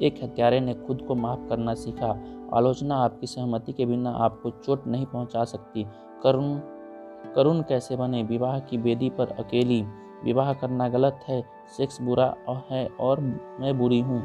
एक 0.03 0.25
हत्यारे 0.25 0.61
ने 0.61 0.75
खुद 0.75 1.03
को 1.09 1.15
माफ़ 1.15 1.49
करना 1.49 1.75
सीखा। 1.75 2.25
आलोचना 2.55 2.97
आपकी 2.97 3.27
सहमति 3.27 3.73
के 3.73 3.87
बिना 3.87 4.11
आपको 4.11 4.51
चोट 4.51 4.87
नहीं 4.87 5.07
पहुँचा 5.07 5.45
सकती। 5.45 5.87
करुण 6.23 6.59
करुण 7.35 7.61
कैसे 7.61 7.97
बने? 7.97 8.23
विवाह 8.23 8.59
की 8.59 8.79
बेदी 8.79 9.11
पर 9.11 9.29
अकेली। 9.29 9.83
विवाह 10.25 10.53
करना 10.53 10.89
गलत 10.89 11.21
है, 11.29 11.45
सेक्स 11.77 12.03
बुरा 12.03 12.35
है 12.71 12.89
और 13.01 13.21
मैं 13.61 13.79
बुरी 13.79 14.01
हूँ। 14.01 14.23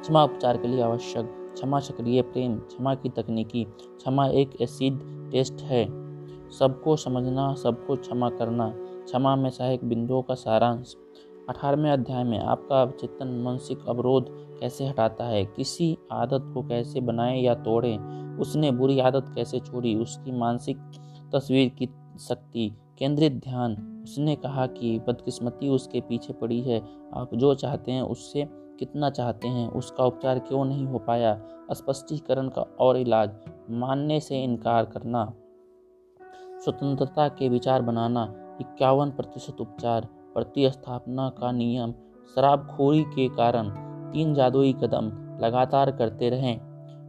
क्षमा 0.00 0.24
उपचार 0.24 0.56
के 0.56 0.68
लिए 0.68 0.82
आवश्यक 0.82 1.40
क्षमा 1.54 1.80
सक्रिय 1.80 2.22
प्रेम, 2.22 2.58
क्षमा 2.58 2.94
की 2.94 3.08
तकनीकी, 3.08 3.64
क्षमा 3.64 4.26
एक 4.26 4.62
एसिड 4.62 5.00
टेस्ट 5.30 5.54
है। 5.54 5.84
सबको 6.50 6.96
समझना, 6.96 7.54
सबको 7.54 7.96
क्षमा 7.96 8.30
करना, 8.30 8.74
क्षमा 8.76 9.36
में 9.36 9.50
सहायक 9.50 9.84
बिंदुओं 9.84 10.22
का 10.22 10.34
सारांश। 10.34 10.96
अठारहवें 11.48 11.90
अध्याय 11.90 12.24
में 12.24 12.38
आपका 12.38 12.82
अवचेतन 12.82 13.28
मानसिक 13.28 13.78
अवरोध 13.88 14.26
कैसे 14.60 14.86
हटाता 14.86 15.24
है? 15.24 15.44
किसी 15.44 15.98
आदत 16.12 16.50
को 16.54 16.62
कैसे 16.62 17.00
बनाए 17.00 17.40
या 17.40 17.54
तोड़े? 17.54 17.98
उसने 18.40 18.70
बुरी 18.70 18.98
आदत 18.98 19.32
कैसे 19.34 19.60
छोड़ी? 19.60 19.94
उसकी 19.94 20.32
मानसिक 20.32 20.76
तस्वीर 21.34 21.68
की 21.68 21.88
शक्ति। 22.20 22.76
केंद्रित 22.98 23.32
ध्यान। 23.32 24.00
उसने 24.04 24.36
कहा 24.36 24.66
कि 24.66 24.98
बदकिस्मती 24.98 25.68
उसके 25.68 26.00
पीछे 26.00 26.32
पड़ी 26.32 26.60
है। 26.60 26.82
आप 27.14 27.34
जो 27.34 27.54
चाहते 27.54 27.92
हैं 27.92 28.02
उससे 28.02 28.63
कितना 28.78 29.10
चाहते 29.10 29.48
हैं, 29.48 29.70
उसका 29.70 30.04
उपचार 30.04 30.38
क्यों 30.38 30.64
नहीं 30.64 30.86
हो 30.86 30.98
पाया? 30.98 31.40
स्पष्टीकरण 31.72 32.48
का 32.48 32.62
और 32.80 32.96
इलाज, 32.96 33.30
मानने 33.70 34.20
से 34.20 34.44
इनकार 34.44 34.84
करना। 34.84 35.32
स्वतंत्रता 36.64 37.28
के 37.28 37.48
विचार 37.48 37.82
बनाना, 37.82 38.34
इक्यावन 38.60 39.10
प्रतिशत 39.10 39.56
उपचार, 39.60 40.08
प्रतिस्थापना 40.34 41.28
का 41.28 41.52
नियम, 41.52 41.92
शराबखोरी 42.34 43.02
के 43.02 43.28
कारण, 43.28 43.70
तीन 44.12 44.34
जादुई 44.34 44.72
कदम 44.72 45.38
लगातार 45.44 45.90
करते 45.90 46.30
रहें। 46.30 46.60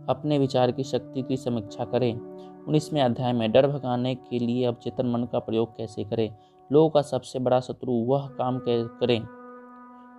अपने 0.10 0.38
विचार 0.38 0.72
की 0.72 0.84
शक्ति 0.84 1.22
की 1.22 1.38
समीक्षा 1.38 1.86
करें। 1.86 2.20
उन्नीसवें 2.64 3.02
अध्याय 3.02 3.34
में, 3.34 3.52
डर 3.52 3.68
भगाने 3.68 4.16
के 4.16 4.40
लिए 4.40 4.66
अवचेतन 4.66 5.08
मन 5.08 5.24
का 5.24 5.40
प्रयोग 5.40 5.78
कैसे 5.78 6.04
करें? 6.04 6.36
लोगों 6.72 6.90
का 6.90 7.02
सबसे 7.02 7.40
बड़ा 7.40 7.60
शत्रु 7.60 7.92
वह 7.92 8.28
काम 8.28 8.62
करें। 8.68 9.28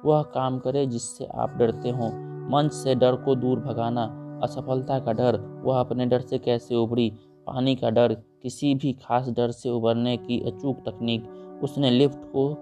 वह 0.05 0.23
काम 0.23 0.59
करें 0.59 0.91
जिससे 0.91 1.25
आप 1.25 1.57
डरते 1.57 1.91
हो। 1.91 2.07
मंच 2.51 2.73
से 2.73 2.95
डर 2.95 3.17
को 3.17 3.35
दूर 3.35 3.61
भगाना, 3.61 4.41
असफलता 4.43 4.99
का 4.99 5.13
डर, 5.13 5.61
वह 5.65 5.81
अपने 5.81 6.07
डर 6.07 6.21
से 6.21 6.39
कैसे 6.39 6.75
उभरी? 6.75 7.11
पानी 7.47 7.77
का 7.77 7.91
डर, 7.91 8.17
किसी 8.43 8.75
भी 8.75 8.93
खास 8.93 9.29
डर 9.29 9.51
से 9.51 9.71
उबरने 9.71 10.17
की 10.17 10.41
अचूक 10.41 10.77
तकनीक। 10.77 11.29
उसने 11.65 11.91
लिफ्ट 11.91 12.19
को 12.37 12.57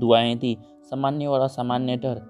दुआएँ 0.00 0.34
दी। 0.34 0.58
सामान्य 0.82 1.26
और 1.26 1.40
असामान्य 1.40 1.96
डर। 1.96 2.22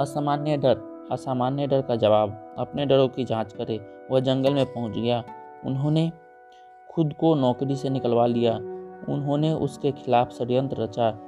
असामान्य 0.00 0.56
डर 0.56 0.92
असामान्य 1.12 1.66
डर 1.66 1.82
का 1.82 1.96
जवाब, 1.96 2.54
अपने 2.58 2.86
डरों 2.86 3.08
की 3.08 3.24
जाँच 3.24 3.52
करे। 3.52 4.06
वह 4.10 4.20
जंगल 4.20 4.54
में 4.54 4.66
पहुँच 4.66 4.98
गया। 4.98 5.24
उन्होंने 5.66 6.12
खुद 6.90 7.14
को 7.20 7.34
नौकरी 7.34 7.76
से 7.76 7.90
निकलवा 7.90 8.26
लिया। 8.26 8.56
उन्होंने 9.08 9.52
उसके 9.52 9.92
खिलाफ 9.92 10.30
षड्यंत्र 10.30 10.82
रचा। 10.82 11.18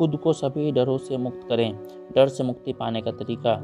खुद 0.00 0.16
को 0.16 0.32
सभी 0.32 0.72
डरों 0.72 0.98
से 0.98 1.16
मुक्त 1.16 1.40
करें। 1.48 1.78
डर 2.14 2.28
से 2.28 2.44
मुक्ति 2.44 2.72
पाने 2.72 3.02
का 3.02 3.10
तरीका। 3.10 3.60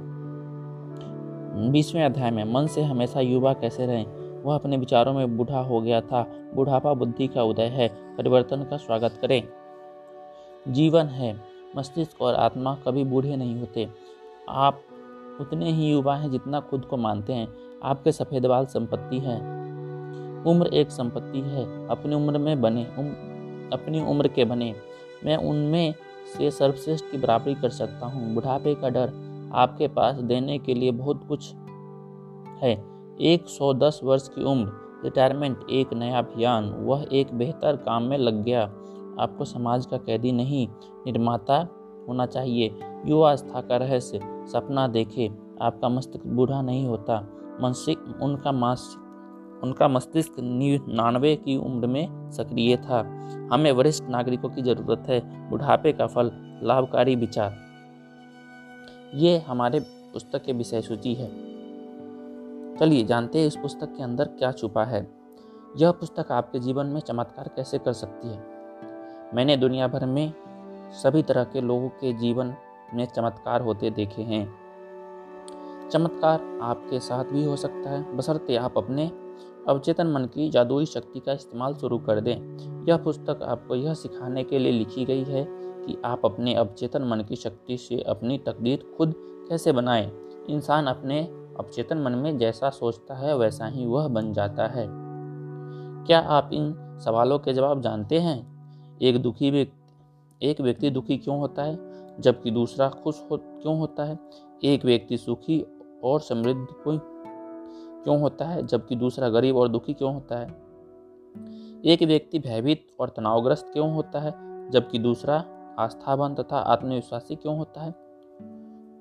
बीसवें 1.71 2.05
अध्याय 2.05 2.31
में 2.31 2.45
मन 2.45 2.67
से 2.67 2.83
हमेशा 2.83 3.21
युवा 3.21 3.53
कैसे 3.53 3.87
रहें? 3.87 4.07
वह 4.43 4.55
अपने 4.55 4.77
विचारों 4.77 5.13
में 5.13 5.37
बूढ़ा 5.37 5.61
हो 5.61 5.81
गया 5.81 6.01
था। 6.01 6.27
बुढ़ापा 6.55 6.95
बुद्धि 6.95 7.27
का 7.27 7.43
उदय 7.43 7.63
है। 7.63 8.17
परिवर्तन 8.17 8.63
का 8.63 8.77
स्वागत 8.77 9.19
करें। 9.23 9.43
जीवन 10.69 11.07
है। 11.07 11.41
मस्तिष्क 11.77 12.23
और 12.23 12.35
आत्मा 12.35 12.75
कभी 12.75 13.05
बूढ़े 13.05 13.37
नहीं 13.37 13.61
होते। 13.61 13.89
आप 14.49 14.81
उतने 15.41 15.73
ही 15.73 15.91
युवा 15.91 16.17
हैं 16.17 16.31
जितना 16.31 16.61
खुद 16.61 16.85
को 16.85 16.97
मानते 16.97 17.33
हैं। 17.33 17.49
आपके 17.85 18.13
सफ़ेद 18.13 18.47
बाल 18.47 18.67
संपत्ति 18.67 19.19
है। 19.19 19.39
उम्र 20.45 20.67
एक 20.67 20.91
संपत्ति 20.91 21.41
है। 21.41 21.89
अपनी 21.89 22.15
उम्र 22.15 22.39
में 22.39 22.61
बने 22.61 22.87
उम, 22.99 23.07
अपनी 23.73 24.01
उम्र 24.01 24.29
के 24.29 24.45
बने। 24.45 24.75
मैं 25.25 25.37
उनमें 25.37 25.95
से 26.27 26.51
सर्वश्रेष्ठ 26.51 27.05
की 27.05 27.19
बराबरी 27.19 27.55
कर 27.55 27.71
सकता 27.71 28.07
हूँ। 28.07 28.35
बुढ़ापे 28.35 28.75
का 28.75 28.89
डर 28.89 29.13
आपके 29.55 29.89
पास 29.89 30.17
देने 30.17 30.59
के 30.59 30.75
लिए 30.75 30.91
बहुत 30.91 31.25
कुछ 31.29 31.55
है। 32.63 32.85
110 33.21 34.01
वर्ष 34.05 34.29
की 34.29 34.45
उम्र, 34.45 34.73
रिटायरमेंट 35.05 35.67
एक 35.71 35.95
नया 35.95 36.19
अभियान, 36.19 36.65
वह 36.65 37.07
एक 37.13 37.35
बेहतर 37.35 37.77
काम 37.77 38.03
में 38.03 38.19
लग 38.19 38.45
गया। 38.45 38.63
आपको 39.21 39.45
समाज 39.45 39.87
का 39.87 39.97
कैदी 39.97 40.33
नहीं, 40.33 40.69
निर्माता 41.07 41.69
होना 42.09 42.27
चाहिए। 42.27 42.79
युवावस्था 43.07 43.61
का 43.61 43.77
रहस्य, 43.77 44.21
सपना 44.53 44.89
देखे, 44.89 45.31
आपका 45.63 45.89
मस्तिष्क 45.89 46.27
बूढ़ा 46.27 46.63
नहीं 46.63 46.87
होता। 46.87 47.29
मानसिक, 47.61 47.99
उनका 48.23 48.53
मानसिक 48.53 49.06
उनका 49.63 49.89
मस्तिष्क 49.89 50.33
निन्यानवे 50.41 51.37
की 51.37 51.57
उम्र 51.57 51.87
में 51.87 52.31
सक्रिय 52.31 52.77
था। 52.77 52.99
हमें 53.53 53.73
वरिष्ठ 53.73 54.05
नागरिकों 54.05 54.49
की 54.49 54.63
ज़रूरत 54.63 55.05
है, 55.07 55.51
बुढ़ापे 55.51 55.93
का 55.93 56.07
फल, 56.07 56.31
लाभकारी 56.63 57.17
विचार। 57.17 57.57
ये 59.15 59.39
हमारे 59.39 59.81
पुस्तक 60.13 60.43
के 60.43 60.53
विषय 60.53 60.81
सूची 60.81 61.15
है। 61.15 61.57
चलिए 62.77 63.05
जानते 63.05 63.39
हैं 63.39 63.47
इस 63.47 63.57
पुस्तक 63.57 63.97
के 63.97 64.03
अंदर 64.03 64.25
क्या 64.25 64.53
छुपा 64.53 64.85
है। 64.85 65.09
यह 65.77 65.91
पुस्तक 65.91 66.33
आपके 66.33 66.59
जीवन 66.59 66.87
में 66.87 67.01
चमत्कार 67.01 67.51
कैसे 67.57 67.79
कर 67.79 67.93
सकती 67.93 68.29
है? 68.29 68.45
मैंने 69.35 69.57
दुनिया 69.57 69.89
भर 69.89 70.07
में 70.07 70.33
सभी 70.93 71.23
तरह 71.23 71.45
के 71.45 71.61
लोगों 71.61 71.89
के 71.89 72.13
जीवन 72.13 72.55
में 72.95 73.07
चमत्कार 73.07 73.61
होते 73.61 73.91
देखे 73.91 74.23
हैं। 74.23 74.55
चमत्कार 75.91 76.59
आपके 76.63 77.01
साथ 77.01 77.25
भी 77.25 77.45
हो 77.45 77.57
सकता 77.57 77.91
है 77.91 78.17
बसरते 78.17 78.57
आप 78.57 78.79
अपने 78.79 79.11
अवचेतन 79.69 80.07
मन 80.07 80.25
की 80.25 80.49
जादुई 80.49 80.87
शक्ति 80.87 81.21
का 81.21 81.33
इस्तेमाल 81.33 81.75
शुरू 81.75 81.99
कर 81.99 82.21
दें। 82.21 82.37
यह 82.89 82.97
पुस्तक 82.97 83.41
आपको 83.43 83.75
यह 83.75 83.95
सिखाने 83.95 84.45
के 84.45 84.59
लिए 84.59 84.73
लिखी 84.73 85.05
गई 85.05 85.25
है 85.25 85.47
कि 85.51 86.03
आप 86.05 86.21
अपने 86.25 86.55
अवचेतन 86.55 87.03
मन 87.03 87.21
की 87.21 87.37
शक्ति 87.37 87.77
से 87.77 88.01
अपनी 88.01 88.39
तकदीर 88.39 88.95
खुद 88.99 89.15
कैसे 89.19 89.73
बनाएँ। 89.73 90.13
इंसान 90.51 90.87
अपने 90.87 91.23
अवचेतन 91.59 91.99
मन 91.99 92.13
में 92.13 92.39
जैसा 92.39 92.71
सोचता 92.71 93.15
है, 93.15 93.37
वैसा 93.37 93.67
ही 93.67 93.87
वह 93.87 94.09
बन 94.09 94.33
जाता 94.33 94.67
है। 94.67 94.89
क्या 96.07 96.21
आप 96.21 96.51
इन 96.53 96.75
सवालों 97.05 97.39
के 97.39 97.53
जवाब 97.53 97.81
जानते 97.81 98.19
हैं? 98.19 98.57
एक 99.03 99.23
दुखी 99.23 99.51
व्यक्ति, 99.51 100.49
एक 100.49 100.61
व्यक्ति 100.61 100.91
दुखी 100.91 101.17
क्यों 101.17 101.39
होता 101.39 101.63
है, 101.63 101.79
जबकि 102.21 102.51
दूसरा 102.51 102.89
खुश 102.89 103.23
हो, 103.31 103.37
क्यों 103.37 103.79
होता 103.79 104.05
है? 104.05 104.19
एक 104.65 104.85
व्यक्ति 104.85 105.17
सुखी 105.17 105.67
और 106.05 106.21
समृद्ध 106.21 106.67
क्यों 108.07 108.21
होता 108.21 108.45
है, 108.45 108.67
जबकि 108.67 108.97
दूसरा 108.97 109.29
गरीब 109.29 109.57
और 109.57 109.69
दुखी 109.69 109.95
क्यों 109.95 110.15
होता 110.15 110.39
है? 110.39 110.47
एक 111.85 111.99
व्यक्ति 112.03 112.39
भयभीत 112.39 112.87
और 113.01 113.09
तनावग्रस्त 113.09 113.71
क्यों 113.73 113.95
होता 113.95 114.21
है, 114.21 114.35
जबकि 114.71 114.99
दूसरा 114.99 115.45
आस्थावान 115.79 116.35
तथा 116.35 116.59
आत्मविश्वासी 116.59 117.37
क्यों 117.37 117.59
होता 117.59 117.81
है? 117.81 117.91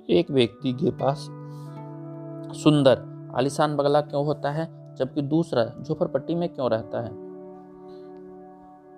एक 0.09 0.25
व्यक्ति 0.29 0.73
के 0.73 0.91
पास 0.91 1.17
सुंदर, 2.57 3.31
आलिशान 3.35 3.75
बगला 3.75 4.01
क्यों 4.01 4.25
होता 4.25 4.51
है, 4.51 4.95
जबकि 4.95 5.21
दूसरा 5.21 5.65
झोपड़पट्टी 5.81 6.35
में 6.35 6.49
क्यों 6.49 6.69
रहता 6.69 7.01
है? 7.01 7.11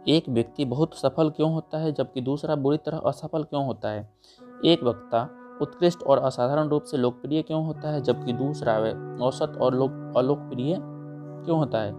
एक 0.07 0.29
व्यक्ति 0.29 0.65
बहुत 0.65 0.93
सफल 0.93 1.29
क्यों 1.29 1.53
होता 1.53 1.77
है, 1.77 1.91
जबकि 1.91 2.21
दूसरा 2.21 2.55
बुरी 2.55 2.77
तरह 2.77 2.97
असफल 2.97 3.43
क्यों 3.43 3.65
होता 3.65 3.89
है? 3.89 4.13
एक 4.65 4.83
वक्ता 4.83 5.36
उत्कृष्ट 5.61 6.03
और 6.03 6.17
असाधारण 6.17 6.67
रूप 6.67 6.83
से 6.83 6.97
लोकप्रिय 6.97 7.41
क्यों 7.41 7.65
होता 7.65 7.89
है, 7.89 8.01
जबकि 8.01 8.33
दूसरा 8.33 8.73
औसत 9.25 9.57
और 9.61 9.75
लोक, 9.75 10.13
अलोकप्रिय 10.17 10.77
क्यों 10.79 11.57
होता 11.57 11.79
है? 11.79 11.95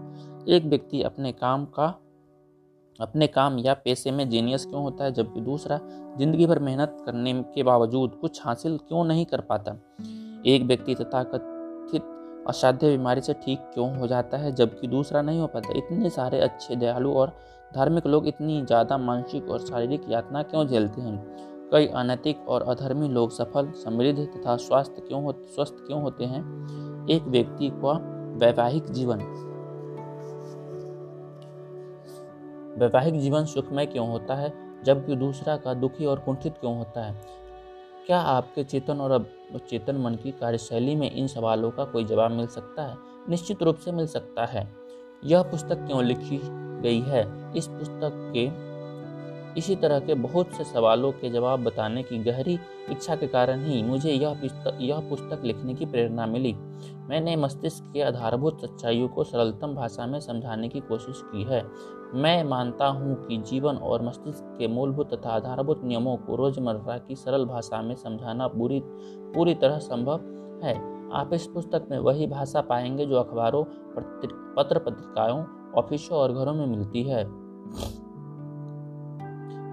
एक 0.47 0.65
व्यक्ति 0.65 1.01
अपने 1.01 1.31
काम 1.31 1.65
का, 1.65 1.85
अपने 3.01 3.27
काम 3.27 3.59
या 3.59 3.73
पेशे 3.73 4.11
में 4.11 4.29
जीनियस 4.29 4.65
क्यों 4.65 4.81
होता 4.83 5.03
है, 5.03 5.11
जबकि 5.11 5.41
दूसरा 5.41 5.79
ज़िंदगी 6.17 6.45
भर 6.45 6.59
मेहनत 6.59 6.97
करने 7.05 7.33
के 7.33 7.63
बावजूद 7.63 8.11
कुछ 8.21 8.45
हासिल 8.45 8.77
क्यों 8.77 9.03
नहीं 9.03 9.25
कर 9.25 9.41
पाता? 9.41 9.71
एक 10.45 10.63
व्यक्ति 10.63 10.95
तथा 10.95 11.23
कथित 11.23 12.15
असाध्य 12.47 12.89
बीमारी 12.89 13.21
से 13.21 13.33
ठीक 13.33 13.59
क्यों 13.59 13.97
हो 13.97 14.07
जाता 14.07 14.37
है, 14.37 14.51
जबकि 14.51 14.87
दूसरा 14.87 15.21
नहीं 15.21 15.39
हो 15.39 15.47
पाता? 15.47 15.73
इतने 15.77 16.09
सारे 16.09 16.39
अच्छे, 16.39 16.75
दयालु 16.75 17.13
और 17.13 17.33
धार्मिक 17.75 18.07
लोग 18.07 18.27
इतनी 18.27 18.65
ज़्यादा 18.65 18.97
मानसिक 18.97 19.49
और 19.49 19.59
शारीरिक 19.59 20.01
यातना 20.09 20.43
क्यों 20.43 20.67
झेलते 20.67 21.01
हैं? 21.01 21.39
कई 21.71 21.87
अनैतिक 21.87 22.49
और 22.49 22.61
अधर्मी 22.61 23.09
लोग 23.09 23.31
सफल, 23.31 23.71
समृद्ध 23.71 24.19
तथा 24.19 24.57
स्वास्थ्य 24.57 25.01
क्यों 25.01 25.23
हो 25.23 25.31
स्वस्थ 25.31 25.73
क्यों 25.87 26.01
होते 26.01 26.25
हैं? 26.25 26.41
एक 27.09 27.23
व्यक्ति 27.23 27.69
का 27.69 27.91
वैवाहिक 28.37 28.85
जीवन। 28.85 29.17
वैवाहिक 32.79 33.19
जीवन 33.19 33.45
सुखमय 33.45 33.85
क्यों 33.85 34.09
होता 34.09 34.35
है, 34.35 34.53
जबकि 34.83 35.15
दूसरा 35.15 35.57
का 35.57 35.73
दुखी 35.73 36.05
और 36.05 36.19
कुंठित 36.19 36.57
क्यों 36.57 36.77
होता 36.77 37.03
है? 37.03 37.21
क्या 38.07 38.19
आपके 38.19 38.63
चेतन 38.63 39.01
और 39.01 39.25
चेतन 39.69 39.95
मन 39.95 40.15
की 40.15 40.31
कार्यशैली 40.31 40.95
में 40.95 41.11
इन 41.11 41.27
सवालों 41.27 41.71
का 41.71 41.85
कोई 41.85 42.03
जवाब 42.03 42.31
मिल 42.31 42.47
सकता 42.47 42.83
है? 42.83 42.97
निश्चित 43.29 43.63
रूप 43.63 43.75
से 43.75 43.91
मिल 43.91 44.07
सकता 44.07 44.45
है। 44.45 44.73
यह 45.23 45.43
पुस्तक 45.43 45.75
क्यों 45.75 46.03
लिखी 46.03 46.41
गई 46.81 46.99
है? 46.99 47.53
इस 47.57 47.67
पुस्तक 47.67 48.31
के 48.33 48.68
इसी 49.57 49.75
तरह 49.75 49.99
के 49.99 50.13
बहुत 50.13 50.53
से 50.53 50.63
सवालों 50.63 51.11
के 51.11 51.29
जवाब 51.29 51.63
बताने 51.63 52.03
की 52.03 52.17
गहरी 52.17 52.59
इच्छा 52.89 53.15
के 53.15 53.27
कारण 53.27 53.63
ही 53.65 53.83
मुझे 53.83 54.11
यह 54.11 54.33
पुस्तक 54.33 54.77
यह 54.81 54.99
पुस्तक 54.99 55.41
लिखने 55.45 55.73
की 55.73 55.85
प्रेरणा 55.85 56.25
मिली। 56.25 56.53
मैंने 57.09 57.35
मस्तिष्क 57.35 57.91
के 57.93 58.01
आधारभूत 58.01 58.61
सच्चाइयों 58.61 59.07
को 59.07 59.23
सरलतम 59.23 59.75
भाषा 59.75 60.05
में 60.07 60.19
समझाने 60.19 60.69
की 60.69 60.79
कोशिश 60.79 61.21
की 61.25 61.43
है। 61.43 61.63
मैं 62.13 62.43
मानता 62.43 62.87
हूँ 62.87 63.27
कि 63.27 63.37
जीवन 63.37 63.75
और 63.75 64.01
मस्तिष्क 64.01 64.55
के 64.59 64.67
मूलभूत 64.67 65.13
तथा 65.13 65.29
आधारभूत 65.29 65.83
नियमों 65.83 66.15
को 66.17 66.35
रोज़मर्रा 66.35 66.97
की 66.97 67.15
सरल 67.15 67.45
भाषा 67.45 67.81
में 67.81 67.95
समझाना 67.95 68.47
पूरी 68.47 68.81
पूरी 69.35 69.55
तरह 69.55 69.77
संभव 69.77 70.21
है। 70.63 70.75
आप 71.13 71.29
इस 71.33 71.47
पुस्तक 71.47 71.87
में 71.91 71.97
वही 71.99 72.27
भाषा 72.27 72.61
पाएँगे 72.61 73.05
जो 73.05 73.15
अखबारों 73.15 73.63
पत्र 73.63 74.79
पत्रिकाओं, 74.79 75.43
ऑफिसों 75.73 76.17
और 76.17 76.33
घरों 76.33 76.53
में 76.53 76.65
मिलती 76.67 77.03
है। 77.03 77.23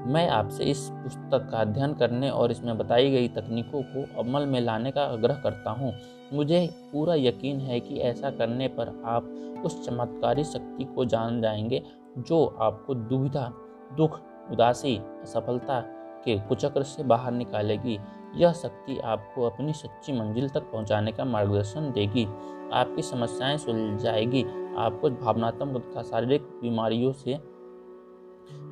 मैं 0.06 0.28
आपसे 0.28 0.64
इस 0.64 0.90
पुस्तक 0.92 1.48
का 1.50 1.58
अध्ययन 1.58 1.94
करने 1.94 2.30
और 2.30 2.50
इसमें 2.50 2.78
बताई 2.78 3.10
गई 3.10 3.28
तकनीकों 3.28 3.82
को 3.82 4.20
अमल 4.20 4.46
में 4.46 4.60
लाने 4.60 4.90
का 4.90 5.02
आग्रह 5.04 5.34
करता 5.34 5.70
हूँ। 5.70 5.92
मुझे 6.32 6.70
पूरा 6.92 7.14
यकीन 7.14 7.60
है 7.60 7.80
कि 7.80 7.96
ऐसा 7.96 8.30
करने 8.30 8.68
पर 8.68 9.02
आप 9.04 9.24
उस 9.64 9.86
चमत्कारी 9.86 10.44
शक्ति 10.44 10.84
को 10.84 11.04
जान 11.04 11.40
जाएँगे, 11.40 11.82
जो 12.18 12.56
आपको 12.60 12.94
दुविधा, 12.94 13.52
दुख, 13.96 14.20
उदासी, 14.52 14.96
असफलता 14.96 15.80
के 16.24 16.38
कुचक्र 16.38 16.82
से 16.82 17.02
बाहर 17.02 17.32
निकालेगी। 17.32 17.98
यह 18.36 18.52
शक्ति 18.52 18.98
आपको 18.98 19.46
अपनी 19.46 19.72
सच्ची 19.72 20.12
मंजिल 20.12 20.48
तक 20.48 20.60
पहुँचाने 20.60 21.12
का 21.12 21.24
मार्गदर्शन 21.24 21.92
देगी। 21.92 22.24
आपकी 22.72 23.02
समस्याएँ 23.02 23.58
सुलझाएगी। 23.58 24.42
आपको 24.76 25.10
भावनात्मक 25.10 25.80
तथा 25.80 26.02
शारीरिक 26.02 26.42
बीमारियों 26.42 27.12
से 27.12 27.55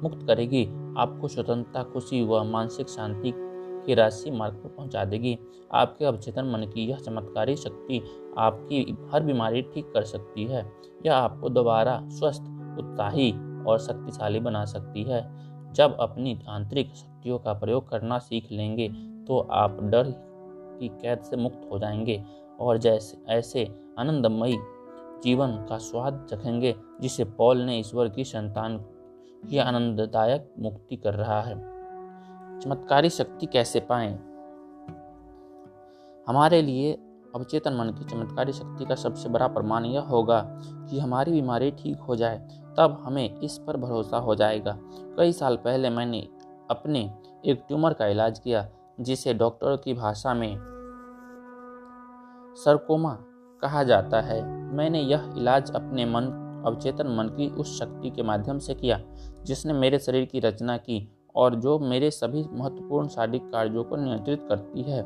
मुक्त 0.05 0.27
करेगी, 0.27 0.65
आपको 0.99 1.29
स्वतंत्रता, 1.29 1.83
खुशी 1.83 2.23
व 2.25 2.43
मानसिक 2.45 2.89
शांति 2.89 3.33
की 3.87 3.95
राशि 3.95 4.31
मार्ग 4.31 4.55
पर 4.55 4.69
पहुँचा 4.69 5.05
देगी। 5.05 5.39
आपके 5.73 6.05
अवचेतन 6.05 6.45
मन 6.45 6.67
की 6.67 6.87
यह 6.87 6.97
चमत्कारी 6.97 7.57
शक्ति 7.57 8.01
आपकी 8.39 8.97
हर 9.13 9.23
बीमारी 9.23 9.63
ठीक 9.75 9.91
कर 9.93 10.03
सकती 10.03 10.45
है। 10.45 10.65
यह 11.07 11.15
आपको 11.15 11.49
दोबारा 11.49 12.01
स्वस्थ, 12.09 12.43
उत्साही 12.79 13.33
और 13.67 13.79
शक्तिशाली 13.79 14.41
बना 14.41 14.65
सकती 14.65 15.03
है। 15.03 15.23
जब 15.73 15.97
अपनी 16.01 16.39
आंतरिक 16.49 16.95
शक्तियों 16.95 17.39
का 17.39 17.53
प्रयोग 17.53 17.89
करना 17.89 18.19
सीख 18.19 18.53
लेंगे 18.53 18.89
तो 19.27 19.39
आप 19.39 19.79
डर 19.83 20.13
की 20.81 20.89
कैद 21.03 21.21
से 21.21 21.37
मुक्त 21.37 21.69
हो 21.73 21.79
जाएँगे 21.79 22.23
और 22.61 22.79
जैसे, 22.79 23.23
ऐसे 23.29 23.69
आनंदमयी 23.99 24.59
जीवन 25.25 25.57
का 25.69 25.79
स्वाद 25.79 26.27
चखेंगे, 26.31 26.75
जिसे 27.01 27.25
पॉल 27.25 27.59
ने 27.59 27.79
ईश्वर 27.79 28.09
की 28.09 28.25
संतान 28.25 28.77
ये 29.47 29.61
आनंददायक 29.61 30.55
मुक्ति 30.59 30.97
कर 30.97 31.15
रहा 31.15 31.41
है। 31.41 31.55
चमत्कारी 32.61 33.11
शक्ति 33.11 33.47
कैसे 33.47 33.81
पाएँ? 33.81 34.19
हमारे 36.29 36.63
लिए 36.63 36.93
अवचेतन 37.35 37.73
मन 37.73 37.89
की 37.89 38.05
चमत्कारी 38.05 38.53
शक्ति 38.53 38.85
का 38.85 38.95
सबसे 38.95 39.29
बड़ा 39.29 39.47
प्रमाण 39.47 39.85
यह 39.85 40.01
होगा 40.01 40.41
कि 40.91 40.99
हमारी 40.99 41.33
बीमारी 41.33 41.71
ठीक 41.71 41.99
हो 41.99 42.17
जाए, 42.17 42.39
तब 42.79 43.03
हमें 43.05 43.41
इस 43.41 43.59
पर 43.59 43.77
भरोसा 43.77 44.17
हो 44.17 44.35
जाएगा। 44.35 44.79
कई 45.17 45.33
साल 45.33 45.57
पहले 45.57 45.91
मैंने 45.91 46.29
अपने 46.71 47.15
एक 47.45 47.65
ट्यूमर 47.69 47.93
का 47.93 48.07
इलाज 48.07 48.39
किया, 48.39 48.69
जिसे 49.01 49.35
डॉक्टर 49.35 49.77
की 49.77 49.95
भाषा 49.95 50.35
में 50.35 50.57
सरकोमा 52.57 53.19
कहा 53.63 53.83
जाता 53.83 54.21
है। 54.21 54.65
मैंने 54.75 55.01
यह 55.01 55.35
इलाज 55.39 55.71
अपने 55.71 56.05
मन 56.05 56.44
अवचेतन 56.67 57.07
मन 57.07 57.29
की 57.29 57.49
उस 57.49 57.79
शक्ति 57.79 58.11
के 58.11 58.23
माध्यम 58.23 58.59
से 58.59 58.75
किया, 58.75 59.01
जिसने 59.45 59.73
मेरे 59.73 59.99
शरीर 59.99 60.25
की 60.25 60.41
रचना 60.41 60.77
की 60.77 61.09
और 61.37 61.55
जो 61.55 61.79
मेरे 61.79 62.11
सभी 62.11 62.45
महत्वपूर्ण 62.53 63.09
शारीरिक 63.09 63.43
कार्यों 63.43 63.85
को 63.85 63.97
नियंत्रित 63.97 64.47
करती 64.49 64.83
है। 64.83 65.03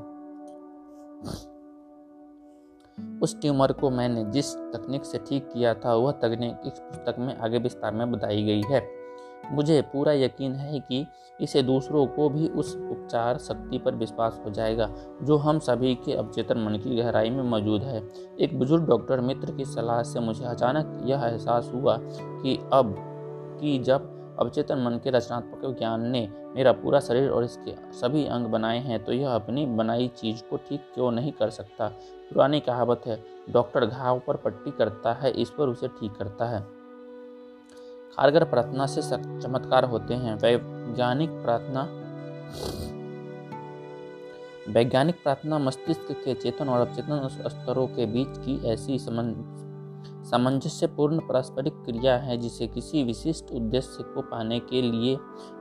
उस 3.23 3.41
ट्यूमर 3.41 3.73
को 3.73 3.91
मैंने 3.91 4.25
जिस 4.25 4.55
तकनीक 4.55 5.05
से 5.05 5.19
ठीक 5.19 5.45
किया 5.45 5.75
था, 5.75 5.95
वह 5.95 6.13
तकनीक 6.13 6.67
इस 6.67 6.79
पुस्तक 6.79 7.19
में 7.19 7.37
आगे 7.37 7.59
विस्तार 7.59 7.95
में 7.95 8.13
बताई 8.13 8.43
गई 8.43 8.63
है। 8.63 8.98
मुझे 9.45 9.81
पूरा 9.83 10.13
यकीन 10.13 10.53
है 10.53 10.81
कि 10.81 11.07
इसे 11.41 11.63
दूसरों 11.63 12.07
को 12.07 12.29
भी 12.29 12.49
उस 12.49 12.75
उपचार 12.77 13.39
शक्ति 13.39 13.79
पर 13.79 13.95
विश्वास 13.95 14.41
हो 14.45 14.51
जाएगा, 14.51 14.89
जो 15.23 15.37
हम 15.37 15.59
सभी 15.59 15.95
के 15.95 16.13
अवचेतन 16.13 16.59
मन 16.59 16.79
की 16.79 16.97
गहराई 16.97 17.31
में 17.31 17.43
मौजूद 17.43 17.83
है। 17.83 18.03
एक 18.41 18.59
बुज़ुर्ग 18.59 18.87
डॉक्टर 18.89 19.21
मित्र 19.21 19.53
की 19.53 19.65
सलाह 19.65 20.03
से 20.03 20.21
मुझे 20.21 20.45
अचानक 20.45 21.01
यह 21.07 21.25
एहसास 21.25 21.71
हुआ 21.75 21.97
कि 22.01 22.59
अब, 22.73 22.95
कि 23.61 23.79
जब 23.79 24.15
अवचेतन 24.41 24.79
मन 24.79 24.99
के 25.05 25.11
रचनात्मक 25.11 25.79
ज्ञान 25.79 26.07
ने 26.07 26.29
मेरा 26.57 26.73
पूरा 26.73 27.01
शरीर 27.01 27.31
और 27.31 27.45
इसके 27.45 27.75
सभी 27.93 28.25
अंग 28.27 28.47
बनाए 28.47 28.79
हैं 28.79 29.03
तो 29.05 29.13
यह 29.13 29.31
अपनी 29.31 29.65
बनाई 29.67 30.09
चीज़ 30.17 30.43
को 30.51 30.57
ठीक 30.69 30.81
क्यों 30.95 31.11
नहीं 31.11 31.33
कर 31.33 31.51
सकता? 31.51 31.89
पुरानी 32.33 32.61
कहावत 32.61 33.03
है, 33.07 33.23
डॉक्टर 33.51 33.87
घाव 33.87 34.21
पर 34.27 34.37
पट्टी 34.37 34.71
करता 34.71 35.13
है 35.13 35.33
ईश्वर 35.41 35.69
उसे 35.69 35.89
ठीक 36.01 36.13
करता 36.13 36.47
है। 36.47 36.61
कारगर 38.19 38.45
प्रार्थना 38.45 38.87
से 38.87 39.03
चमत्कार 39.41 39.85
होते 39.85 40.15
हैं, 40.15 40.35
वैज्ञानिक 40.37 41.31
प्रार्थना 41.43 41.83
वैज्ञानिक 44.69 45.23
प्रार्थना 45.23 45.59
मस्तिष्क 45.59 46.09
के 46.25 46.35
चेतन 46.35 46.69
और 46.69 46.81
अवचेतन 46.81 47.29
स्तरों 47.29 47.87
के 47.87 48.07
बीच 48.07 48.39
की 48.39 48.55
ऐसी 48.69 48.99
सामंजस्यपूर्ण 50.25 51.19
पारस्परिक 51.19 51.75
क्रिया 51.85 52.17
है 52.17 52.37
जिसे 52.39 52.67
किसी 52.67 53.03
विशिष्ट 53.05 53.53
उद्देश्य 53.53 54.03
को 54.05 54.23
पाने 54.23 54.59
के 54.61 54.83
लिए 54.83 55.15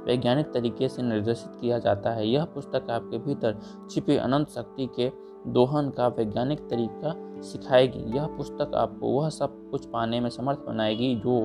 वैज्ञानिक 0.07 0.51
तरीके 0.53 0.87
से 0.89 1.01
निर्देशित 1.01 1.51
किया 1.61 1.79
जाता 1.79 2.09
है। 2.11 2.27
यह 2.27 2.45
पुस्तक 2.55 2.89
आपके 2.89 3.17
भीतर 3.17 3.51
छिपी 3.91 4.17
अनंत 4.17 4.49
शक्ति 4.49 4.89
के 4.95 5.07
दोहन 5.51 5.89
का 5.89 6.07
वैज्ञानिक 6.09 6.59
तरीका 6.69 7.13
सिखाएगी। 7.43 7.99
यह 8.17 8.25
पुस्तक 8.37 8.71
आपको 8.75 9.05
वह 9.11 9.29
सब 9.29 9.49
कुछ 9.71 9.85
पाने 9.85 10.19
में 10.19 10.29
समर्थ 10.29 10.59
बनाएगी 10.67 11.15
जो 11.15 11.35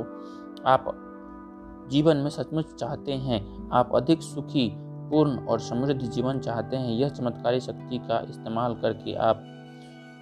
आप 0.67 0.99
जीवन 1.91 2.17
में 2.17 2.31
सचमुच 2.31 2.75
चाहते 2.75 3.13
हैं, 3.13 3.71
आप 3.73 3.91
अधिक 3.95 4.23
सुखी, 4.23 4.73
पूर्ण 5.11 5.39
और 5.39 5.61
समृद्ध 5.61 6.03
जीवन 6.03 6.39
चाहते 6.39 6.77
हैं, 6.77 6.91
यह 6.91 7.09
चमत्कारी 7.09 7.61
शक्ति 7.61 7.99
का 7.99 8.27
इस्तेमाल 8.29 8.75
करके 8.75 9.15
आप, 9.15 9.43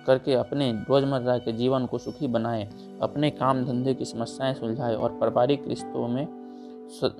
करके 0.07 0.35
अपने 0.35 0.73
रोज़मर्रा 0.73 1.39
के 1.39 1.53
जीवन 1.53 1.87
को 1.87 1.99
सुखी 1.99 2.27
बनाएँ, 2.27 2.71
अपने 3.03 3.31
काम 3.31 3.65
धंधे 3.65 3.95
की 3.95 4.05
समस्याएँ 4.05 4.55
सुलझाएँ 4.55 4.97
और 4.97 5.19
पारिवारिक 5.19 5.69
रिश्तों 5.69 6.09
में 6.09 6.29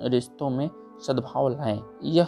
रिश्तों 0.01 0.49
में 0.49 0.69
सद्भाव 1.07 1.49
लाएँ। 1.49 1.81
यह 2.03 2.27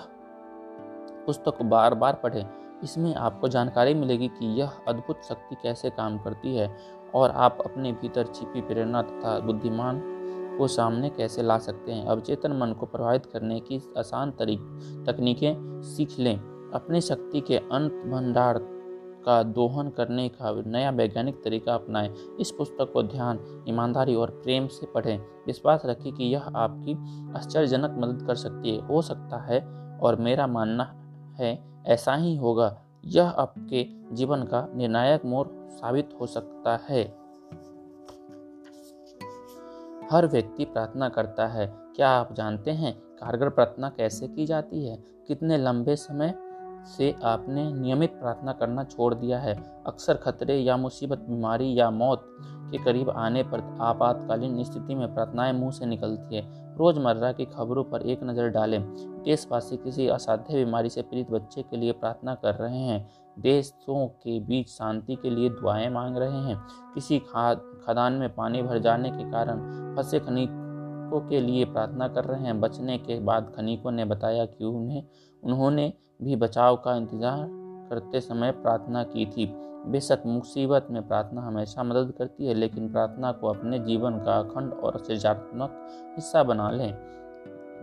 पुस्तक 1.26 1.62
बार 1.62 1.96
बार 1.96 2.14
पढ़ें। 2.14 2.46
इसमें 2.84 3.16
आपको 3.16 3.48
जानकारी 3.48 3.94
मिलेगी 3.94 4.28
कि 4.28 4.46
यह 4.46 4.72
अद्भुत 4.88 5.22
शक्ति 5.24 5.56
कैसे 5.64 5.90
काम 5.90 6.18
करती 6.18 6.56
है 6.56 6.78
और 7.16 7.32
आप 7.32 7.58
अपने 7.66 7.92
भीतर 7.92 8.28
छिपी 8.28 8.62
प्रेरणा 8.62 9.02
तथा 9.02 9.40
बुद्धिमान 9.40 10.13
को 10.58 10.68
सामने 10.68 11.10
कैसे 11.10 11.44
ला 11.44 11.58
सकते 11.58 11.92
हैं? 11.92 12.06
अवचेतन 12.06 12.52
मन 12.52 12.74
को 12.74 12.86
प्रभावित 12.86 13.26
करने 13.26 13.60
की 13.60 13.94
आसान 13.98 14.32
तरीक 14.32 14.60
तकनीकें 15.08 15.82
सीख 15.82 16.20
लें। 16.20 16.40
अपनी 16.74 17.02
शक्ति 17.02 17.42
के 17.42 17.58
अंत 17.58 17.92
भंडार 17.92 18.60
का 19.26 19.44
दोहन 19.44 19.90
करने 19.90 20.30
का 20.30 20.64
नया 20.68 20.90
वैज्ञानिक 20.90 21.44
तरीका 21.44 21.74
अपनाएँ। 21.74 22.14
इस 22.40 22.52
पुस्तक 22.52 22.92
को 22.94 23.04
ध्यान, 23.04 23.66
ईमानदारी 23.70 24.16
और 24.16 24.30
प्रेम 24.30 24.68
से 24.68 24.86
पढ़ें। 24.86 25.20
विश्वास 25.48 25.82
रखें 25.86 26.14
कि 26.14 26.24
यह 26.24 26.44
आपकी 26.56 26.94
आश्चर्यजनक 27.38 27.96
मदद 27.98 28.28
कर 28.28 28.36
सकती 28.36 28.76
है। 28.76 28.88
हो 28.88 29.02
सकता 29.02 29.38
है 29.38 29.60
और 30.00 30.16
मेरा 30.16 30.48
मानना 30.48 30.84
है, 31.40 31.84
ऐसा 31.86 32.16
ही 32.16 32.36
होगा। 32.36 32.82
यह 33.06 33.30
आपके 33.30 33.88
जीवन 34.16 34.44
का 34.44 34.68
निर्णायक 34.76 35.26
मोड़ 35.26 35.48
साबित 35.70 36.10
हो 36.22 36.28
सकता 36.28 36.80
है। 36.90 37.23
हर 40.14 40.28
व्यक्ति 40.28 40.66
प्रार्थना 40.66 41.10
करता 41.10 41.48
है। 41.48 41.66
क्या 41.96 42.10
आप 42.10 42.34
जानते 42.34 42.72
हैं 42.72 42.94
कारगर 42.96 43.50
प्रार्थना 43.50 43.90
कैसे 43.90 44.28
की 44.28 44.46
जाती 44.46 44.86
है? 44.86 44.98
कितने 45.28 45.58
लंबे 45.58 45.96
समय 45.96 46.34
से 46.98 47.16
आपने 47.24 47.74
नियमित 47.74 48.12
प्रार्थना 48.12 48.52
करना 48.52 48.84
छोड़ 48.84 49.14
दिया 49.14 49.40
है? 49.40 49.82
अक्सर 49.88 50.14
खतरे 50.14 50.58
या 50.58 50.78
मुसीबत, 50.78 51.18
बीमारी 51.18 51.80
या 51.80 51.90
मौत 51.92 52.26
के 52.42 52.84
करीब 52.84 53.10
आने 53.10 53.44
पर 53.44 53.78
आपातकालीन 53.82 54.64
स्थिति 54.64 54.96
में 54.96 55.14
प्रार्थनाएँ 55.14 55.54
मुँह 55.54 55.72
से 55.72 55.86
निकलती 55.86 56.36
है। 56.36 56.76
रोज़मर्रा 56.78 57.32
की 57.32 57.46
खबरों 57.46 57.84
पर 57.84 58.02
एक 58.02 58.24
नज़र 58.24 58.50
डालें। 58.50 58.82
देशवासी 59.24 59.78
किसी 59.78 60.08
असाध्य 60.08 60.66
बीमारी 60.66 60.90
से 60.90 61.02
पीड़ित 61.02 61.32
बच्चे 61.32 61.62
के 61.62 61.78
लिए 61.78 61.92
प्रार्थना 61.92 62.36
कर 62.36 62.56
रहे 62.56 62.80
हैं। 62.80 63.10
देशों 63.40 64.08
के 64.08 64.40
बीच 64.40 64.70
शांति 64.70 65.16
के 65.16 65.30
लिए 65.30 65.50
दुआएँ 65.50 65.90
मांग 65.90 66.18
रहे 66.18 66.40
हैं। 66.40 66.58
किसी 66.96 67.20
खाद 67.20 67.62
खदान 67.88 68.14
में 68.14 68.34
पानी 68.36 68.62
भर 68.62 68.80
जाने 68.80 69.12
के 69.12 69.32
कारण 69.32 69.60
फंसे 69.96 70.20
खनिकों 70.20 71.20
के 71.30 71.40
लिए 71.42 71.66
प्रार्थना 71.66 72.08
कर 72.08 72.24
रहे 72.24 72.42
हैं। 72.42 72.60
बचने 72.62 72.98
के 72.98 73.20
बाद 73.20 73.52
खनिकों 73.58 73.92
ने 73.92 74.06
बताया 74.06 74.46
कि 74.46 74.66
उन्हें, 74.66 75.04
उन्होंने 75.44 75.94
भी 76.24 76.36
बचाव 76.36 76.76
का 76.76 76.96
इंतज़ार 76.96 77.48
करते 77.90 78.22
समय 78.22 78.52
प्रार्थना 78.52 79.04
की 79.04 79.26
थी। 79.26 79.46
बेशक 79.88 80.22
मुसीबत 80.26 80.88
में 80.92 81.08
प्रार्थना 81.08 81.42
हमेशा 81.42 81.84
मदद 81.84 82.14
करती 82.18 82.46
है, 82.46 82.54
लेकिन 82.54 82.92
प्रार्थना 82.92 83.32
को 83.32 83.48
अपने 83.48 83.80
जीवन 83.80 84.18
का 84.18 84.38
अखंड 84.40 84.74
और 84.74 84.98
सृजनात्मक 84.98 85.88
हिस्सा 86.16 86.44
बना 86.44 86.72
लें। 86.72 86.94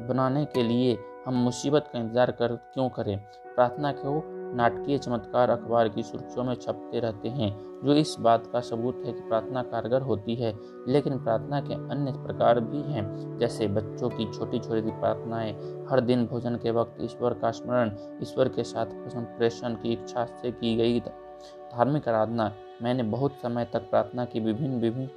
बनाने 0.08 0.44
के 0.44 0.62
लिए 0.62 0.98
हम 1.26 1.34
मुसीबत 1.34 1.90
का 1.92 1.98
इंतज़ार 1.98 2.30
कर, 2.30 2.56
क्यों 2.74 2.88
करें? 2.88 3.16
प्रार्थना 3.54 3.92
को 3.92 4.22
नाटकीय 4.56 4.98
चमत्कार 4.98 5.50
अखबार 5.50 5.88
की 5.88 6.02
सुर्खियों 6.02 6.44
में 6.44 6.54
छपते 6.54 7.00
रहते 7.00 7.28
हैं। 7.28 7.69
जो 7.84 7.94
इस 7.94 8.16
बात 8.20 8.46
का 8.46 8.60
सबूत 8.60 9.02
है 9.06 9.12
कि 9.12 9.20
प्रार्थना 9.20 9.62
कारगर 9.62 10.02
होती 10.02 10.34
है, 10.34 10.58
लेकिन 10.88 11.18
प्रार्थना 11.18 11.60
के 11.60 11.74
अन्य 11.74 12.12
प्रकार 12.12 12.60
भी 12.60 12.82
हैं, 12.92 13.38
जैसे 13.38 13.68
बच्चों 13.68 14.10
की 14.10 14.24
छोटी 14.32 14.58
छोटी 14.58 14.90
प्रार्थनाएँ, 14.90 15.52
हर 15.90 16.00
दिन 16.00 16.26
भोजन 16.26 16.56
के 16.56 16.70
वक्त 16.70 16.96
ईश्वर 17.00 17.34
का 17.34 17.50
स्मरण, 17.50 17.92
ईश्वर 18.22 18.48
के 18.48 18.62
साथ 18.62 18.86
संप्रेषण 19.08 19.74
की 19.74 19.92
इच्छा 19.92 20.24
से 20.24 20.50
की 20.50 20.76
गई 20.76 21.00
धार्मिक 21.00 22.08
आराधना। 22.08 22.52
मैंने 22.82 23.02
बहुत 23.02 23.32
समय 23.32 23.64
तक 23.64 23.80
प्रार्थना 23.80 24.24
की 24.24 24.40
विभिन्न 24.40 24.80
विभिन्न 24.80 25.08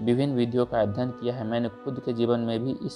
विभिन्न 0.00 0.34
विधियों 0.34 0.66
का 0.66 0.80
अध्ययन 0.80 1.10
किया 1.10 1.34
है। 1.34 1.46
मैंने 1.46 1.68
खुद 1.68 2.00
के 2.00 2.12
जीवन 2.12 2.40
में 2.40 2.64
भी 2.64 2.70
इस 2.70 2.92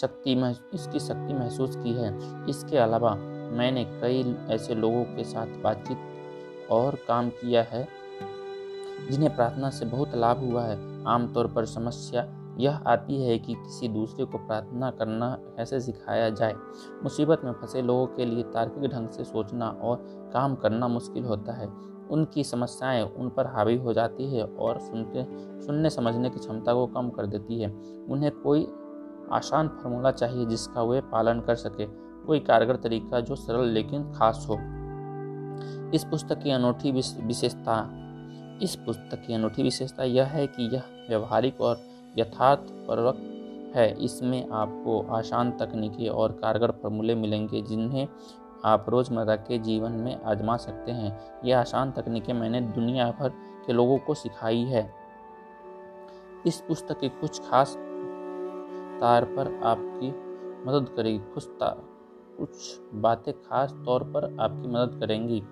शक्ति 0.00 0.32
इसकी 0.74 0.98
शक्ति 0.98 1.34
महसूस 1.34 1.76
की 1.76 1.92
है। 1.92 2.10
इसके 2.50 2.78
अलावा 2.78 3.14
मैंने 3.52 3.84
कई 3.84 4.36
ऐसे 4.50 4.74
लोगों 4.74 5.04
के 5.04 5.24
साथ 5.24 5.46
बातचीत 5.46 6.68
और 6.70 6.98
काम 7.08 7.28
किया 7.28 7.62
है 7.62 7.88
जिन्हें 9.10 9.36
प्रार्थना 9.36 9.70
से 9.70 9.84
बहुत 9.84 10.14
लाभ 10.14 10.38
हुआ 10.38 10.62
है। 10.62 11.04
आमतौर 11.04 11.46
पर 11.46 11.64
समस्या 11.64 12.38
यह 12.58 12.76
आती 12.76 13.24
है 13.24 13.38
कि 13.38 13.54
किसी 13.54 13.88
दूसरे 13.88 14.24
को 14.24 14.38
प्रार्थना 14.38 14.90
करना 14.90 15.38
कैसे 15.40 15.80
सिखाया 15.80 16.30
जाए। 16.30 16.54
मुसीबत 17.02 17.40
में 17.44 17.52
फंसे 17.52 17.82
लोगों 17.82 18.06
के 18.06 18.24
लिए 18.24 18.42
तार्किक 18.42 18.90
ढंग 18.90 19.08
से 19.08 19.24
सोचना 19.24 19.68
और 19.68 19.96
काम 20.32 20.54
करना 20.54 20.88
मुश्किल 20.88 21.24
होता 21.24 21.52
है। 21.52 21.68
उनकी 22.10 22.44
समस्याएँ 22.44 23.02
उन 23.02 23.28
पर 23.28 23.46
हावी 23.46 23.76
हो 23.76 23.92
जाती 23.92 24.36
है 24.36 24.44
और 24.44 24.78
सुनते, 24.78 25.26
सुनने 25.66 25.90
समझने 25.90 26.30
की 26.30 26.38
क्षमता 26.38 26.74
को 26.74 26.86
कम 26.86 27.10
कर 27.10 27.26
देती 27.26 27.60
है। 27.60 27.70
उन्हें 28.08 28.32
कोई 28.32 28.72
आसान 29.32 29.68
फार्मूला 29.68 30.10
चाहिए 30.10 30.46
जिसका 30.46 30.82
वे 30.82 31.00
पालन 31.00 31.40
कर 31.40 31.54
सके। 31.54 31.86
कोई 32.26 32.40
कारगर 32.40 32.76
तरीका 32.76 33.20
जो 33.20 33.34
सरल 33.34 33.66
लेकिन 33.66 34.12
खास 34.12 34.46
हो। 34.50 34.54
इस 35.94 36.04
पुस्तक 36.04 36.38
की 36.38 36.50
अनूठी 36.50 36.92
विशेषता 37.22 38.01
इस 38.62 38.76
पुस्तक 38.76 39.24
की 39.26 39.34
अनूठी 39.34 39.62
विशेषता 39.62 40.04
यह 40.04 40.24
है 40.24 40.46
कि 40.46 40.74
यह 40.74 40.82
व्यवहारिक 41.08 41.60
और 41.60 41.80
यथार्थपूर्वक 42.18 43.16
है। 43.76 44.04
इसमें 44.04 44.50
आपको 44.50 45.02
आसान 45.02 45.50
तकनीकी 45.50 46.08
और 46.08 46.32
कारगर 46.32 46.70
फॉर्मूले 46.70 47.14
मिलेंगे, 47.14 47.62
जिन्हें 47.62 48.08
आप 48.64 48.86
रोज़मर्रा 48.88 49.36
के 49.36 49.58
जीवन 49.58 49.92
में 49.92 50.22
आजमा 50.22 50.56
सकते 50.56 50.92
हैं। 50.92 51.20
यह 51.44 51.60
आसान 51.60 51.92
तकनीकें 51.92 52.32
मैंने 52.32 52.60
दुनिया 52.60 53.10
भर 53.10 53.28
के 53.66 53.72
लोगों 53.72 53.98
को 53.98 54.14
सिखाई 54.14 54.62
है। 54.62 54.94
इस 56.46 56.60
पुस्तक 56.60 57.00
के 57.00 57.08
कुछ 57.08 57.40
खास 57.50 57.76
तार 59.00 59.24
पर 59.24 59.60
आपकी 59.64 60.08
मदद 60.70 60.88
करेगी। 60.96 61.18
कुछ 61.18 61.48
कुछ 62.38 62.80
बातें 62.94 63.34
खास 63.34 63.72
तौर 63.72 64.04
पर 64.04 64.36
आपकी 64.40 64.68
मदद 64.68 65.00
करेंगी। 65.00 65.42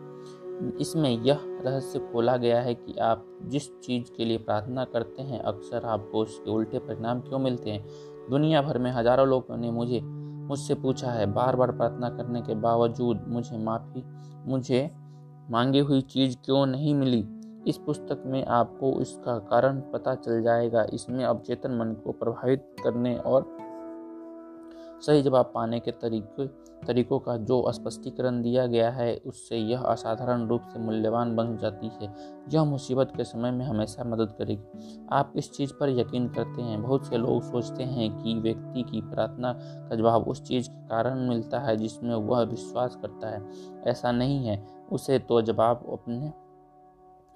इसमें 0.81 1.23
यह 1.23 1.39
रहस्य 1.43 1.99
खोला 1.99 2.37
गया 2.37 2.61
है 2.61 2.75
कि 2.75 2.99
आप 2.99 3.39
जिस 3.43 3.81
चीज़ 3.81 4.17
के 4.17 4.25
लिए 4.25 4.39
प्रार्थना 4.39 4.85
करते 4.85 5.23
हैं, 5.23 5.41
अक्सर 5.41 5.85
आपको 5.85 6.19
उसके 6.19 6.51
उल्टे 6.51 6.79
परिणाम 6.79 7.21
क्यों 7.21 7.39
मिलते 7.39 7.71
हैं? 7.71 7.87
दुनिया 8.31 8.63
भर 8.63 8.79
में 8.79 8.93
हज़ारों 8.93 9.29
लोगों 9.29 9.57
ने 9.57 9.71
मुझे, 9.71 10.01
मुझसे 10.49 10.75
पूछा 10.75 11.11
है। 11.11 11.27
बार 11.27 11.57
बार 11.57 11.73
प्रार्थना 11.73 12.11
करने 12.11 12.43
के 12.43 12.55
बावजूद 12.55 13.25
मुझे 13.29 13.59
माफ़ी, 13.59 14.05
मुझे 14.47 14.91
मांगी 15.51 15.79
हुई 15.79 16.01
चीज़ 16.01 16.37
क्यों 16.45 16.67
नहीं 16.67 16.95
मिली? 16.95 17.29
इस 17.67 17.79
पुस्तक 17.79 18.23
में 18.27 18.45
आपको 18.45 19.01
इसका 19.01 19.39
कारण 19.39 19.81
पता 19.81 20.15
चल 20.15 20.43
जाएगा। 20.43 20.87
इसमें 20.93 21.25
अवचेतन 21.25 21.71
मन 21.71 21.93
को 22.05 22.13
प्रभावित 22.13 22.77
करने 22.85 23.17
और 23.17 23.57
सही 25.01 25.23
जवाब 25.23 25.53
पाने 25.55 25.81
के 25.81 25.91
तरीके, 25.91 26.47
तरीकों 26.87 27.19
का 27.19 27.37
जो 27.37 27.73
स्पष्टीकरण 27.73 28.43
दिया 28.43 28.67
गया 28.67 28.91
है, 28.91 29.17
उससे 29.27 29.57
यह 29.57 29.81
असाधारण 29.81 30.47
रूप 30.49 30.61
से 30.73 30.79
मूल्यवान 30.79 31.37
बन 31.37 31.57
जाती 31.57 31.91
है। 32.03 32.15
यह 32.55 32.65
मुसीबत 32.65 33.13
के 33.17 33.25
समय 33.25 33.51
में 33.51 33.65
हमेशा 33.65 34.05
मदद 34.05 34.33
करेगी। 34.39 35.07
आप 35.13 35.33
इस 35.37 35.53
चीज़ 35.53 35.73
पर 35.73 35.89
यकीन 35.89 36.29
करते 36.29 36.63
हैं। 36.63 36.83
बहुत 36.83 37.07
से 37.07 37.17
लोग 37.17 37.43
सोचते 37.43 37.83
हैं 37.83 38.23
कि 38.23 38.35
व्यक्ति 38.35 38.83
की 38.83 39.01
प्रार्थना 39.01 39.53
का 39.63 39.95
जवाब 39.95 40.23
उस 40.23 40.43
चीज़ 40.43 40.71
के 40.71 40.89
कारण 40.89 41.29
मिलता 41.29 41.59
है 41.61 41.77
जिसमें 41.77 42.15
वह 42.15 42.43
विश्वास 42.43 42.97
करता 42.97 43.29
है। 43.29 43.49
ऐसा 43.87 44.13
नहीं 44.13 44.47
है। 44.47 44.67
उसे 44.93 45.19
तो 45.19 45.43
जवाब 45.43 45.87
अपने 45.93 46.50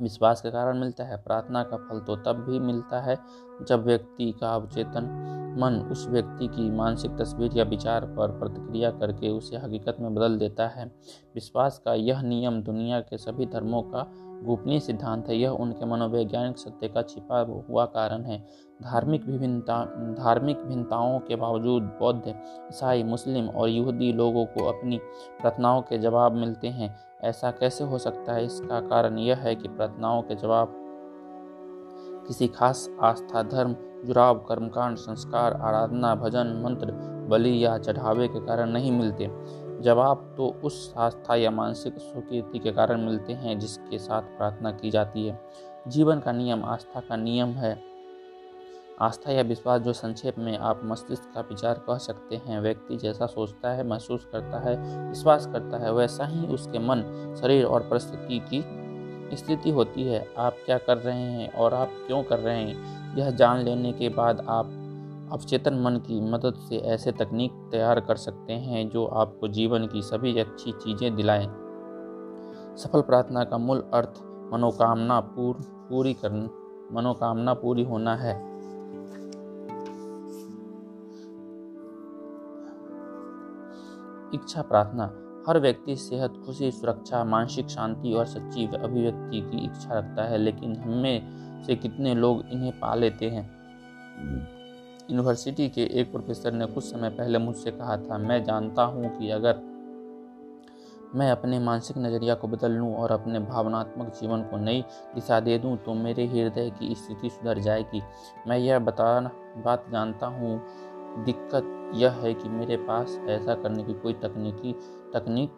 विश्वास 0.00 0.40
के 0.40 0.50
कारण 0.50 0.78
मिलता 0.78 1.04
है, 1.04 1.16
प्रार्थना 1.16 1.62
का 1.62 1.76
फल 1.78 2.00
तो 2.00 2.16
तब 2.16 2.44
भी 2.48 2.58
मिलता 2.60 3.00
है 3.00 3.18
जब 3.62 3.84
व्यक्ति 3.84 4.32
का 4.40 4.54
अवचेतन 4.54 5.30
मन 5.58 5.74
उस 5.92 6.06
व्यक्ति 6.08 6.46
की 6.46 6.70
मानसिक 6.70 7.10
तस्वीर 7.16 7.50
या 7.54 7.64
विचार 7.64 8.04
पर 8.06 8.30
प्रतिक्रिया 8.38 8.90
करके 8.90 9.28
उसे 9.28 9.56
हकीकत 9.56 9.96
में 10.00 10.14
बदल 10.14 10.38
देता 10.38 10.66
है। 10.66 10.86
विश्वास 11.34 11.78
का 11.84 11.94
यह 11.94 12.22
नियम 12.22 12.60
दुनिया 12.62 13.00
के 13.00 13.18
सभी 13.18 13.46
धर्मों 13.46 13.82
का 13.82 14.06
गोपनीय 14.44 14.80
सिद्धांत 14.80 15.28
है। 15.28 15.36
यह 15.36 15.50
उनके 15.50 15.86
मनोवैज्ञानिक 15.86 16.58
सत्य 16.58 16.88
का 16.88 17.02
छिपा 17.02 17.40
हुआ 17.68 17.84
कारण 17.86 18.22
है। 18.22 18.38
धार्मिक 18.82 19.26
विभिन्नता, 19.26 19.84
धार्मिक 20.18 20.56
भिन्नताओं 20.56 21.18
के 21.18 21.36
बावजूद 21.36 21.82
बौद्ध, 21.82 22.28
ईसाई, 22.28 23.02
मुस्लिम 23.02 23.48
और 23.48 23.68
यहूदी 23.68 24.12
लोगों 24.12 24.44
को 24.46 24.64
अपनी 24.64 24.98
प्रार्थनाओं 25.40 25.82
के 25.82 25.98
जवाब 25.98 26.32
मिलते 26.32 26.68
हैं। 26.68 26.94
ऐसा 27.24 27.50
कैसे 27.50 27.84
हो 27.84 27.98
सकता 27.98 28.32
है? 28.32 28.44
इसका 28.44 28.80
कारण 28.80 29.18
यह 29.18 29.36
है 29.36 29.54
कि 29.54 29.68
प्रार्थनाओं 29.68 30.22
के 30.22 30.34
जवाब, 30.34 30.74
किसी 32.26 32.48
खास 32.48 32.88
आस्था, 33.00 33.42
धर्म 33.42 33.76
जुराव 34.04 34.38
कर्मकांड, 34.38 34.96
संस्कार, 34.96 35.52
आराधना, 35.52 36.14
भजन, 36.14 36.62
मंत्र, 36.64 36.92
बलि 37.28 37.64
या 37.64 37.78
चढ़ावे 37.78 38.28
के 38.28 38.40
कारण 38.40 38.70
नहीं 38.70 38.92
मिलते। 38.92 39.30
जवाब 39.80 40.34
तो 40.36 40.60
उस 40.64 40.94
आस्था 40.96 41.34
या 41.34 41.50
मानसिक 41.50 41.98
स्वीकृति 41.98 42.58
के 42.58 42.72
कारण 42.72 43.00
मिलते 43.00 43.32
हैं 43.32 43.58
जिसके 43.58 43.98
साथ 43.98 44.22
प्रार्थना 44.22 44.72
की 44.72 44.90
जाती 44.90 45.26
है। 45.26 45.40
जीवन 45.88 46.20
का 46.20 46.32
नियम, 46.32 46.64
आस्था 46.64 47.00
का 47.00 47.16
नियम 47.16 47.48
है। 47.48 47.93
आस्था 49.00 49.32
या 49.32 49.42
विश्वास 49.42 49.80
जो 49.80 49.92
संक्षेप 49.92 50.38
में 50.38 50.58
आप 50.58 50.80
मस्तिष्क 50.84 51.22
का 51.34 51.40
विचार 51.40 51.74
कह 51.74 51.98
सकते 51.98 52.36
हैं, 52.36 52.60
व्यक्ति 52.60 52.96
जैसा 52.96 53.26
सोचता 53.26 53.70
है, 53.70 53.88
महसूस 53.88 54.28
करता 54.32 54.58
है, 54.58 55.08
विश्वास 55.08 55.46
करता 55.46 55.78
है, 55.78 55.92
वैसा 55.92 56.26
ही 56.26 56.46
उसके 56.46 56.78
मन, 56.78 57.02
शरीर 57.40 57.64
और 57.64 57.80
परिस्थिति 57.80 58.38
की 58.38 58.64
स्थिति 59.36 59.70
होती 59.70 60.02
है। 60.02 60.34
आप 60.38 60.56
क्या 60.66 60.78
कर 60.78 60.96
रहे 60.96 61.22
हैं 61.22 61.52
और 61.52 61.74
आप 61.74 61.88
क्यों 62.06 62.22
कर 62.22 62.38
रहे 62.38 62.62
हैं, 62.62 63.16
यह 63.16 63.30
जान 63.30 63.58
लेने 63.58 63.92
के 63.92 64.08
बाद 64.08 64.46
आप 64.48 64.66
अवचेतन 65.32 65.74
मन 65.74 65.96
की 65.96 66.20
मदद 66.20 66.54
से 66.68 66.76
ऐसे 66.76 67.12
तकनीक 67.12 67.52
तैयार 67.70 68.00
कर 68.00 68.16
सकते 68.16 68.52
हैं 68.52 68.90
जो 68.90 69.06
आपको 69.06 69.48
जीवन 69.48 69.86
की 69.86 70.02
सभी 70.02 70.38
अच्छी 70.38 70.72
चीज़ें 70.72 71.16
दिलाएँ। 71.16 71.46
सफल 72.76 73.00
प्रार्थना 73.00 73.44
का 73.44 73.58
मूल 73.58 73.90
अर्थ 73.94 74.22
मनोकामना 74.52 75.20
पूर, 75.20 75.54
पूरी 75.90 76.14
कर 76.14 76.32
मनोकामना 76.92 77.54
पूरी 77.54 77.82
होना 77.82 78.16
है। 78.16 78.53
इच्छा 84.34 84.62
प्रार्थना। 84.62 85.04
हर 85.48 85.58
व्यक्ति 85.58 85.96
सेहत, 85.96 86.34
खुशी, 86.46 86.70
सुरक्षा, 86.70 87.24
मानसिक 87.24 87.68
शांति 87.68 88.12
और 88.12 88.26
सच्ची 88.26 88.66
अभिव्यक्ति 88.66 89.40
की 89.42 89.64
इच्छा 89.64 89.98
रखता 89.98 90.24
है, 90.24 90.38
लेकिन 90.38 90.76
हमें 90.76 91.62
से 91.66 91.76
कितने 91.76 92.14
लोग 92.14 92.44
इन्हें 92.52 92.72
पा 92.80 92.94
लेते 92.94 93.28
हैं? 93.30 93.44
यूनिवर्सिटी 95.10 95.68
के 95.68 95.82
एक 95.92 96.10
प्रोफेसर 96.12 96.52
ने 96.52 96.66
कुछ 96.66 96.84
समय 96.84 97.10
पहले 97.10 97.38
मुझसे 97.38 97.70
कहा 97.70 97.96
था, 97.98 98.18
मैं 98.18 98.42
जानता 98.44 98.82
हूँ 98.82 99.18
कि 99.18 99.30
अगर 99.30 99.62
मैं 101.14 101.30
अपने 101.30 101.58
मानसिक 101.58 101.98
नज़रिया 101.98 102.34
को 102.34 102.48
बदल 102.48 102.72
लूँ 102.72 102.94
और 102.94 103.12
अपने 103.12 103.40
भावनात्मक 103.40 104.06
जीवन 104.20 104.42
को 104.42 104.56
नई 104.56 104.80
दिशा 105.14 105.38
दे 105.40 105.58
दूँ 105.58 105.76
तो 105.76 105.94
मेरे 105.94 106.26
हृदय 106.26 106.70
की 106.70 106.94
स्थिति 106.94 107.30
सुधर 107.30 107.58
जाएगी। 107.58 108.02
मैं 108.48 108.58
यह 108.58 108.78
बता, 108.78 109.20
बात 109.64 109.84
जानता 109.92 110.26
हूँ 110.28 110.60
दिक्कत 111.18 111.92
यह 111.94 112.10
है 112.10 112.34
कि 112.34 112.48
मेरे 112.48 112.76
पास 112.76 113.18
ऐसा 113.28 113.54
करने 113.54 113.84
की 113.84 113.94
कोई 113.94 114.12
तकनीकी, 114.12 114.72
तकनीक 115.14 115.50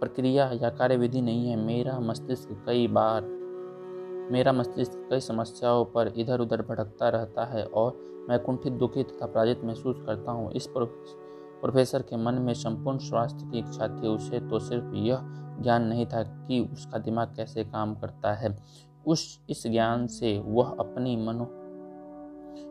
प्रक्रिया 0.00 0.50
या 0.62 0.70
कार्यविधि 0.70 1.20
नहीं 1.20 1.48
है। 1.48 1.56
मेरा 1.56 2.00
मस्तिष्क 2.00 2.62
कई 2.66 2.88
बार, 2.88 3.22
मेरा 4.32 4.52
मस्तिष्क 4.52 5.06
कई 5.10 5.20
समस्याओं 5.20 5.84
पर 5.84 6.08
इधर 6.16 6.40
उधर 6.40 6.62
भटकता 6.62 7.08
रहता 7.08 7.44
है 7.44 7.64
और 7.64 8.26
मैं 8.28 8.38
कुंठित, 8.40 8.72
दुखी 8.72 9.02
तथा 9.02 9.26
पराजित 9.26 9.64
महसूस 9.64 10.02
करता 10.06 10.32
हूँ। 10.32 10.52
इस 10.52 10.66
प्रोफेसर 10.66 12.02
के 12.02 12.16
मन 12.16 12.34
में 12.34 12.54
संपूर्ण 12.54 12.98
स्वास्थ्य 12.98 13.50
की 13.50 13.58
इच्छा 13.58 13.88
थी, 13.88 14.08
उसे 14.08 14.40
तो 14.40 14.58
सिर्फ़ 14.58 14.94
यह 14.94 15.18
ज्ञान 15.62 15.82
नहीं 15.82 16.06
था 16.06 16.22
कि 16.22 16.68
उसका 16.72 16.98
दिमाग 16.98 17.34
कैसे 17.36 17.64
काम 17.64 17.94
करता 17.94 18.34
है। 18.34 18.56
उस, 19.06 19.40
इस 19.50 19.66
ज्ञान 19.66 20.06
से 20.06 20.42
वह 20.46 20.76
अपनी 20.80 21.16
मनो 21.16 21.44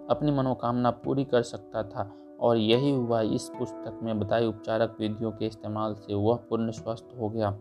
अपनी 0.10 0.32
मनोकामना 0.32 0.92
पूरी 0.92 1.24
कर 1.26 1.42
सकता 1.42 1.84
था 1.84 2.12
और 2.40 2.58
यही 2.58 2.92
हुआ 2.92 3.22
इस 3.22 3.50
पुस्तक 3.50 4.00
में। 4.04 4.20
बताई 4.20 4.46
उपचारक 4.46 4.98
विधियों 5.00 5.32
के 5.32 5.46
इस्तेमाल 5.46 5.94
से 5.94 6.14
वह 6.14 6.36
पूर्ण 6.50 6.72
स्वस्थ 6.72 7.18
हो 7.20 7.30
गया। 7.30 7.52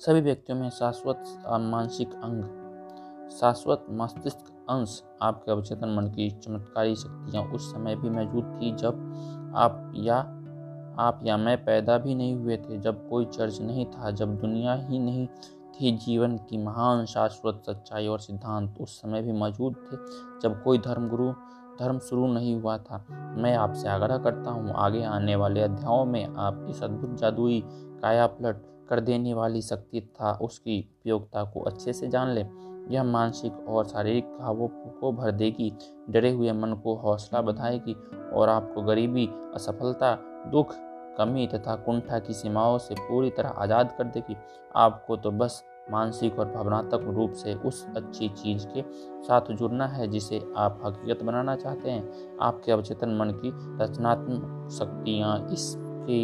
सभी 0.00 0.20
व्यक्तियों 0.20 0.58
में 0.58 0.68
शाश्वत, 0.70 1.24
मानसिक 1.60 2.14
अंग, 2.14 2.44
शाश्वत 3.30 3.86
मस्तिष्क 3.90 4.52
अंश 4.70 5.02
आपके 5.22 5.52
अवचेतन 5.52 5.88
मन 5.88 6.06
की 6.06 6.30
चमत्कारी 6.30 6.94
शक्तियाँ 6.96 7.44
उस 7.44 7.72
समय 7.72 7.96
भी 7.96 8.10
मौजूद 8.10 8.58
थी 8.62 8.74
जब 8.76 9.52
आप 9.56 9.92
या 9.96 10.16
आप 10.98 11.20
या 11.24 11.36
मैं 11.36 11.56
पैदा 11.64 11.96
भी 11.98 12.14
नहीं 12.14 12.34
हुए 12.34 12.56
थे, 12.56 12.78
जब 12.78 13.08
कोई 13.08 13.24
चर्च 13.24 13.60
नहीं 13.60 13.86
था, 13.86 14.10
जब 14.10 14.36
दुनिया 14.38 14.74
ही 14.74 14.98
नहीं 14.98 15.26
थी 15.74 15.96
जीवन 15.96 16.36
की 16.50 16.58
महान 16.58 17.04
शाश्वत 17.06 17.62
सच्चाई 17.66 18.06
और 18.06 18.20
सिद्धांत 18.20 18.76
उस 18.80 19.00
समय 19.00 19.22
भी 19.22 19.32
मौजूद 19.32 19.76
थे, 19.84 19.96
जब 20.40 20.62
कोई 20.62 20.78
धर्मगुरु, 20.78 21.32
धर्म 21.80 21.98
शुरू 21.98 22.26
नहीं 22.26 22.54
हुआ 22.60 22.76
था। 22.78 23.04
मैं 23.38 23.54
आपसे 23.56 23.88
आग्रह 23.88 24.18
करता 24.18 24.50
हूँ, 24.50 24.72
आगे 24.72 25.04
आने 25.04 25.36
वाले 25.36 25.60
अध्यायों 25.60 26.04
में 26.04 26.26
आप 26.26 26.66
इस 26.70 26.82
अद्भुत 26.82 27.16
जादुई 27.18 27.62
काया 28.02 28.26
पलट 28.26 28.62
कर 28.88 29.00
देने 29.00 29.34
वाली 29.34 29.62
शक्ति 29.62 30.00
था 30.00 30.32
उसकी 30.42 30.78
उपयोगिता 30.80 31.44
को 31.44 31.60
अच्छे 31.60 31.92
से 31.92 32.08
जान 32.08 32.28
लें। 32.28 32.88
यह 32.90 33.04
मानसिक 33.04 33.68
और 33.68 33.84
शारीरिक 33.84 34.36
घावों 34.40 34.68
को 35.00 35.12
भर 35.12 35.30
देगी, 35.30 35.72
डरे 36.10 36.30
हुए 36.30 36.52
मन 36.52 36.72
को 36.74 36.94
हौसला 36.96 37.42
बढ़ाएगी 37.42 37.94
और 38.32 38.48
आपको 38.48 38.82
गरीबी, 38.82 39.26
असफलता, 39.54 40.14
दुख 40.50 40.74
कमी 41.18 41.46
तथा 41.46 41.74
कुंठा 41.76 42.18
की 42.18 42.34
सीमाओं 42.34 42.78
से 42.78 42.94
पूरी 42.98 43.30
तरह 43.30 43.48
आज़ाद 43.48 43.94
कर 43.98 44.04
देगी। 44.06 44.36
आपको 44.76 45.16
तो 45.16 45.30
बस 45.30 45.62
मानसिक 45.90 46.38
और 46.38 46.50
भावनात्मक 46.50 47.14
रूप 47.14 47.32
से 47.34 47.54
उस 47.54 47.84
अच्छी 47.96 48.28
चीज़ 48.30 48.66
के 48.66 48.82
साथ 49.24 49.50
जुड़ना 49.52 49.86
है 49.86 50.06
जिसे 50.08 50.40
आप 50.56 50.80
हकीकत 50.84 51.22
बनाना 51.24 51.56
चाहते 51.56 51.90
हैं। 51.90 52.38
आपके 52.40 52.72
अवचेतन 52.72 53.16
मन 53.16 53.30
की 53.36 53.50
रचनात्मक 53.82 54.70
शक्तियाँ 54.72 55.36
इसके, 55.48 56.22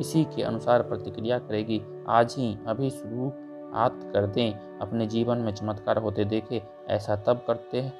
इसी 0.00 0.24
के 0.26 0.42
अनुसार 0.42 0.82
प्रतिक्रिया 0.82 1.38
करेगी। 1.38 1.80
आज 2.08 2.34
ही 2.38 2.56
अभी 2.68 2.90
शुरू 2.90 3.28
हाथ 3.74 4.12
कर 4.12 4.26
दें। 4.26 4.78
अपने 4.80 5.06
जीवन 5.06 5.38
में 5.38 5.54
चमत्कार 5.54 5.98
होते 5.98 6.24
देखें। 6.24 6.60
ऐसा 6.88 7.16
तब 7.16 7.44
करते 7.46 7.80
हैं 7.80 7.92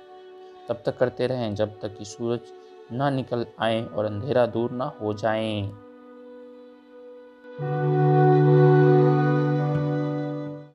तब 0.68 0.82
तक 0.86 0.96
करते 0.98 1.26
रहें 1.26 1.54
जब 1.54 1.78
तक 1.80 1.96
कि 1.96 2.04
सूरज 2.04 2.52
ना 2.92 3.10
निकल 3.10 3.46
आए 3.60 3.82
और 3.82 4.04
अंधेरा 4.04 4.46
दूर 4.46 4.70
ना 4.70 4.92
हो 5.00 5.12
जाए। 5.14 5.60
Música 7.58 8.15